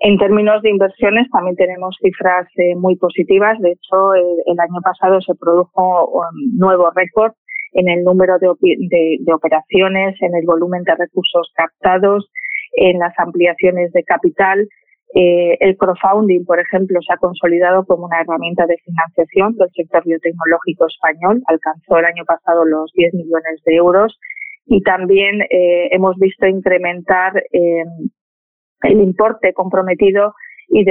En 0.00 0.16
términos 0.16 0.62
de 0.62 0.70
inversiones 0.70 1.28
también 1.30 1.56
tenemos 1.56 1.96
cifras 2.00 2.46
eh, 2.56 2.76
muy 2.76 2.96
positivas. 2.96 3.58
De 3.58 3.72
hecho, 3.72 4.14
el, 4.14 4.60
año 4.60 4.80
pasado 4.82 5.20
se 5.20 5.34
produjo 5.34 6.06
un 6.06 6.56
nuevo 6.56 6.90
récord 6.94 7.32
en 7.72 7.88
el 7.88 8.04
número 8.04 8.38
de, 8.38 8.48
operaciones, 8.48 10.16
en 10.22 10.36
el 10.36 10.46
volumen 10.46 10.84
de 10.84 10.94
recursos 10.94 11.52
captados, 11.54 12.30
en 12.74 13.00
las 13.00 13.12
ampliaciones 13.18 13.90
de 13.92 14.04
capital. 14.04 14.68
Eh, 15.14 15.56
el 15.60 15.76
crowdfunding, 15.76 16.44
por 16.44 16.60
ejemplo, 16.60 17.00
se 17.00 17.12
ha 17.12 17.16
consolidado 17.16 17.84
como 17.86 18.06
una 18.06 18.20
herramienta 18.20 18.66
de 18.66 18.76
financiación 18.78 19.56
del 19.56 19.70
sector 19.74 20.04
biotecnológico 20.04 20.86
español. 20.86 21.42
Alcanzó 21.46 21.98
el 21.98 22.04
año 22.04 22.24
pasado 22.24 22.64
los 22.64 22.92
10 22.94 23.14
millones 23.14 23.62
de 23.64 23.74
euros 23.74 24.18
y 24.66 24.82
también 24.82 25.42
eh, 25.42 25.88
hemos 25.92 26.16
visto 26.16 26.46
incrementar 26.46 27.42
el 27.52 29.00
importe 29.00 29.52
comprometido 29.54 30.34
y, 30.68 30.84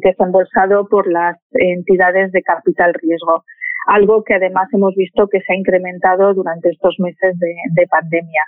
desembolsado 0.00 0.88
por 0.88 1.10
las 1.10 1.36
entidades 1.52 2.32
de 2.32 2.42
capital 2.42 2.94
riesgo, 2.94 3.44
algo 3.86 4.24
que 4.24 4.34
además 4.34 4.68
hemos 4.72 4.94
visto 4.94 5.28
que 5.28 5.40
se 5.40 5.52
ha 5.52 5.56
incrementado 5.56 6.32
durante 6.34 6.70
estos 6.70 6.96
meses 6.98 7.38
de, 7.38 7.86
pandemia. 7.88 8.42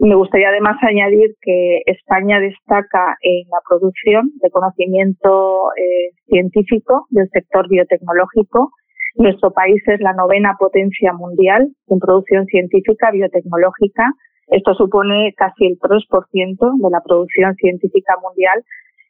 Me 0.00 0.14
gustaría 0.14 0.50
además 0.50 0.76
añadir 0.82 1.34
que 1.40 1.82
España 1.86 2.38
destaca 2.40 3.16
en 3.20 3.48
la 3.50 3.58
producción 3.68 4.30
de 4.40 4.50
conocimiento 4.50 5.70
eh, 5.76 6.14
científico 6.28 7.06
del 7.10 7.28
sector 7.30 7.68
biotecnológico. 7.68 8.70
Nuestro 9.16 9.50
país 9.50 9.82
es 9.86 10.00
la 10.00 10.12
novena 10.12 10.56
potencia 10.58 11.12
mundial 11.12 11.68
en 11.88 11.98
producción 11.98 12.46
científica 12.46 13.10
biotecnológica 13.10 14.14
esto 14.48 14.74
supone 14.74 15.34
casi 15.36 15.66
el 15.66 15.78
3% 15.78 16.82
de 16.82 16.90
la 16.90 17.00
producción 17.02 17.54
científica 17.56 18.14
mundial, 18.22 18.64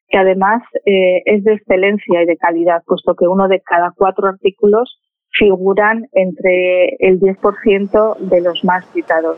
que 0.08 0.18
además 0.18 0.62
eh, 0.84 1.22
es 1.26 1.44
de 1.44 1.54
excelencia 1.54 2.22
y 2.22 2.26
de 2.26 2.36
calidad, 2.36 2.82
puesto 2.86 3.14
que 3.14 3.28
uno 3.28 3.46
de 3.46 3.60
cada 3.60 3.92
cuatro 3.96 4.26
artículos 4.26 4.98
figuran 5.30 6.06
entre 6.12 6.96
el 6.98 7.20
10% 7.20 8.16
de 8.18 8.40
los 8.40 8.64
más 8.64 8.84
citados. 8.92 9.36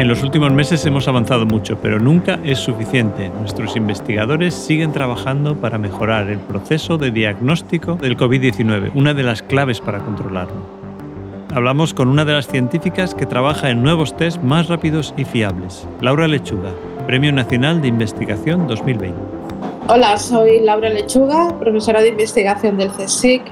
En 0.00 0.08
los 0.08 0.22
últimos 0.22 0.50
meses 0.50 0.86
hemos 0.86 1.08
avanzado 1.08 1.44
mucho, 1.44 1.76
pero 1.76 2.00
nunca 2.00 2.40
es 2.42 2.58
suficiente. 2.58 3.28
Nuestros 3.38 3.76
investigadores 3.76 4.54
siguen 4.54 4.92
trabajando 4.92 5.56
para 5.56 5.76
mejorar 5.76 6.30
el 6.30 6.38
proceso 6.38 6.96
de 6.96 7.10
diagnóstico 7.10 7.96
del 7.96 8.16
COVID-19, 8.16 8.92
una 8.94 9.12
de 9.12 9.22
las 9.22 9.42
claves 9.42 9.78
para 9.78 9.98
controlarlo. 9.98 10.56
Hablamos 11.52 11.92
con 11.92 12.08
una 12.08 12.24
de 12.24 12.32
las 12.32 12.48
científicas 12.48 13.14
que 13.14 13.26
trabaja 13.26 13.68
en 13.68 13.82
nuevos 13.82 14.16
test 14.16 14.42
más 14.42 14.68
rápidos 14.68 15.12
y 15.18 15.26
fiables, 15.26 15.86
Laura 16.00 16.26
Lechuga, 16.26 16.70
Premio 17.06 17.30
Nacional 17.30 17.82
de 17.82 17.88
Investigación 17.88 18.66
2020. 18.68 19.20
Hola, 19.86 20.16
soy 20.16 20.60
Laura 20.60 20.88
Lechuga, 20.88 21.58
profesora 21.58 22.00
de 22.00 22.08
investigación 22.08 22.78
del 22.78 22.88
CSIC 22.88 23.42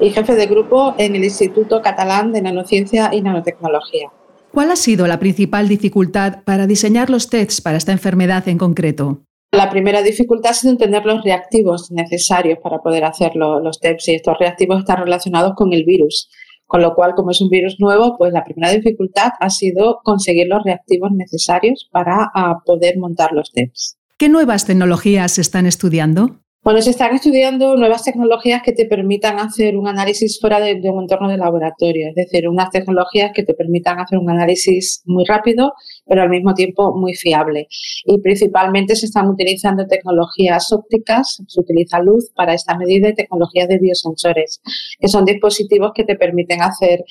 y 0.00 0.08
jefe 0.08 0.34
de 0.34 0.46
grupo 0.46 0.94
en 0.96 1.14
el 1.14 1.24
Instituto 1.24 1.82
Catalán 1.82 2.32
de 2.32 2.40
Nanociencia 2.40 3.10
y 3.12 3.20
Nanotecnología. 3.20 4.08
¿Cuál 4.52 4.72
ha 4.72 4.76
sido 4.76 5.06
la 5.06 5.20
principal 5.20 5.68
dificultad 5.68 6.42
para 6.44 6.66
diseñar 6.66 7.08
los 7.08 7.28
tests 7.28 7.60
para 7.60 7.78
esta 7.78 7.92
enfermedad 7.92 8.48
en 8.48 8.58
concreto? 8.58 9.22
La 9.52 9.70
primera 9.70 10.02
dificultad 10.02 10.50
ha 10.50 10.54
sido 10.54 10.72
entender 10.72 11.04
los 11.04 11.22
reactivos 11.22 11.90
necesarios 11.90 12.58
para 12.62 12.78
poder 12.78 13.04
hacer 13.04 13.32
los 13.34 13.78
tests 13.80 14.08
y 14.08 14.14
estos 14.14 14.38
reactivos 14.38 14.80
están 14.80 14.98
relacionados 14.98 15.52
con 15.54 15.72
el 15.72 15.84
virus. 15.84 16.28
Con 16.66 16.82
lo 16.82 16.94
cual, 16.94 17.14
como 17.16 17.32
es 17.32 17.40
un 17.40 17.48
virus 17.48 17.76
nuevo, 17.80 18.16
pues 18.16 18.32
la 18.32 18.44
primera 18.44 18.72
dificultad 18.72 19.30
ha 19.40 19.50
sido 19.50 20.00
conseguir 20.04 20.46
los 20.46 20.62
reactivos 20.64 21.10
necesarios 21.12 21.88
para 21.90 22.30
ah, 22.32 22.58
poder 22.64 22.96
montar 22.98 23.32
los 23.32 23.50
tests. 23.50 23.96
¿Qué 24.18 24.28
nuevas 24.28 24.66
tecnologías 24.66 25.32
se 25.32 25.40
están 25.40 25.66
estudiando? 25.66 26.40
Bueno, 26.62 26.82
se 26.82 26.90
están 26.90 27.14
estudiando 27.14 27.74
nuevas 27.74 28.04
tecnologías 28.04 28.60
que 28.62 28.72
te 28.72 28.84
permitan 28.84 29.38
hacer 29.38 29.78
un 29.78 29.88
análisis 29.88 30.38
fuera 30.38 30.60
de, 30.60 30.74
un 30.90 31.04
entorno 31.04 31.30
de 31.30 31.38
laboratorio, 31.38 32.08
es 32.10 32.14
decir, 32.14 32.46
unas 32.46 32.68
tecnologías 32.68 33.30
que 33.34 33.44
te 33.44 33.54
permitan 33.54 33.98
hacer 33.98 34.18
un 34.18 34.28
análisis 34.28 35.02
muy 35.06 35.24
rápido, 35.24 35.72
pero 36.04 36.20
al 36.20 36.28
mismo 36.28 36.52
tiempo 36.52 36.94
muy 36.94 37.14
fiable. 37.14 37.66
Y 38.04 38.20
principalmente 38.20 38.94
se 38.94 39.06
están 39.06 39.28
utilizando 39.28 39.86
tecnologías 39.86 40.70
ópticas, 40.70 41.42
se 41.46 41.60
utiliza 41.60 41.98
luz 42.00 42.30
para 42.36 42.52
esta 42.52 42.76
medida 42.76 43.08
y 43.08 43.14
tecnologías 43.14 43.66
de 43.66 43.78
biosensores, 43.78 44.60
que 45.00 45.08
son 45.08 45.24
dispositivos 45.24 45.92
que 45.94 46.04
te 46.04 46.16
permiten 46.16 46.60
hacer 46.60 47.04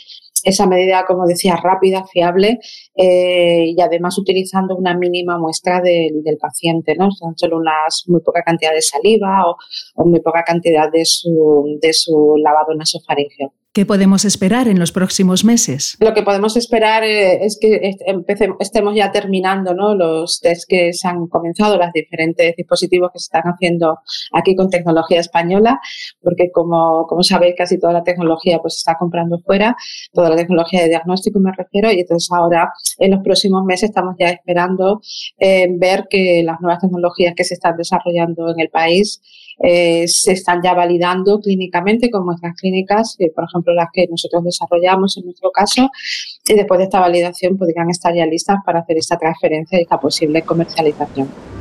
esa 0.50 0.68
medida, 0.68 1.06
como 1.06 1.26
decía, 1.26 1.56
rápida, 1.56 2.06
fiable 2.06 2.60
eh, 2.96 3.74
y 3.76 3.82
además 3.82 4.18
utilizando 4.18 4.76
una 4.76 4.96
mínima 4.98 5.38
muestra 5.38 5.82
del, 5.82 6.38
paciente, 6.40 6.96
¿no? 6.96 7.12
Son 7.12 7.38
solo 7.38 7.58
unas 7.58 8.04
muy 8.08 8.22
poca 8.22 8.42
cantidad 8.44 8.72
de 8.74 8.82
saliva 8.82 9.46
o, 9.96 10.06
muy 10.06 10.22
poca 10.22 10.44
cantidad 10.44 10.92
de 10.92 11.06
su, 11.06 11.78
de 11.82 11.94
su 11.94 12.36
lavado 12.38 12.74
nasofaringeo. 12.76 13.54
¿Qué 13.72 13.86
podemos 13.86 14.26
esperar 14.26 14.68
en 14.68 14.80
los 14.80 14.92
próximos 14.92 15.46
meses? 15.46 15.96
Lo 16.00 16.16
que 16.16 16.24
podemos 16.24 16.58
esperar 16.58 17.04
eh, 17.04 17.46
es 17.46 17.60
que 17.62 17.80
estemos 18.60 18.96
ya 18.96 19.12
terminando 19.12 19.76
¿no? 19.76 19.94
los 19.94 20.40
test 20.40 20.64
que 20.68 20.92
se 20.92 21.08
han 21.08 21.28
comenzado, 21.28 21.78
los 21.78 21.92
diferentes 21.94 22.56
dispositivos 22.56 23.12
que 23.14 23.20
se 23.20 23.26
están 23.26 23.44
haciendo 23.44 24.00
aquí 24.34 24.56
con 24.56 24.72
tecnología 24.72 25.20
española, 25.20 25.80
porque 26.20 26.50
como, 26.52 27.06
como 27.06 27.22
sabéis, 27.22 27.54
casi 27.56 27.80
toda 27.80 27.94
la 27.94 28.04
tecnología 28.04 28.58
pues, 28.58 28.74
se 28.74 28.78
está 28.80 28.98
comprando 28.98 29.38
fuera, 29.46 29.76
toda 30.14 30.32
la 30.32 30.36
tecnología 30.36 30.82
de 30.82 30.90
diagnóstico 30.90 31.40
me 31.40 31.52
refiero, 31.56 31.92
y 31.92 32.00
entonces 32.00 32.28
ahora 32.32 32.74
en 32.98 33.12
los 33.12 33.22
próximos 33.24 33.64
meses 33.66 33.90
estamos 33.90 34.16
ya 34.18 34.30
esperando 34.30 35.00
eh, 35.38 35.68
ver 35.78 36.08
que 36.10 36.42
las 36.44 36.60
nuevas 36.60 36.82
tecnologías 36.82 37.36
que 37.36 37.44
se 37.44 37.54
están 37.54 37.78
desarrollando 37.78 38.50
en 38.50 38.60
el 38.62 38.70
país 38.70 39.22
eh, 39.64 40.08
se 40.08 40.34
están 40.34 40.62
ya 40.64 40.74
validando 40.74 41.40
clínicamente 41.40 42.10
con 42.10 42.26
nuestras 42.26 42.56
clínicas, 42.56 43.16
eh, 43.20 43.32
por 43.34 43.46
ejemplo, 43.46 43.74
las 43.74 43.88
que 43.92 44.08
nosotros 44.10 44.44
desarrollamos 44.44 45.18
en 45.18 45.26
nuestro 45.26 45.52
caso, 45.52 45.90
y 46.48 46.54
después 46.54 46.78
de 46.78 46.86
esta 46.86 47.00
validación 47.00 47.58
podrían 47.58 47.90
estar 47.90 48.14
ya 48.16 48.26
listas 48.26 48.58
para 48.66 48.80
hacer 48.80 48.98
esta 48.98 49.18
transferencia 49.18 49.78
y 49.78 49.84
esta 49.84 50.00
posible 50.00 50.42
comercialización. 50.44 51.59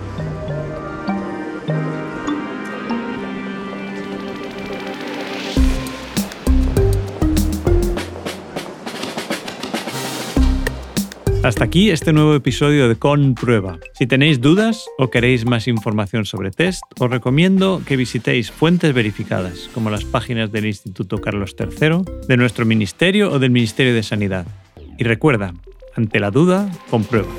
Hasta 11.48 11.64
aquí 11.64 11.88
este 11.88 12.12
nuevo 12.12 12.34
episodio 12.34 12.90
de 12.90 12.96
Con 12.96 13.34
Prueba. 13.34 13.78
Si 13.94 14.06
tenéis 14.06 14.42
dudas 14.42 14.84
o 14.98 15.08
queréis 15.08 15.46
más 15.46 15.66
información 15.66 16.26
sobre 16.26 16.50
test, 16.50 16.82
os 17.00 17.10
recomiendo 17.10 17.80
que 17.86 17.96
visitéis 17.96 18.50
fuentes 18.50 18.92
verificadas, 18.92 19.70
como 19.72 19.88
las 19.88 20.04
páginas 20.04 20.52
del 20.52 20.66
Instituto 20.66 21.16
Carlos 21.22 21.56
III, 21.58 22.02
de 22.28 22.36
nuestro 22.36 22.66
ministerio 22.66 23.32
o 23.32 23.38
del 23.38 23.50
Ministerio 23.50 23.94
de 23.94 24.02
Sanidad. 24.02 24.46
Y 24.98 25.04
recuerda, 25.04 25.54
ante 25.96 26.20
la 26.20 26.30
duda, 26.30 26.70
comprueba. 26.90 27.32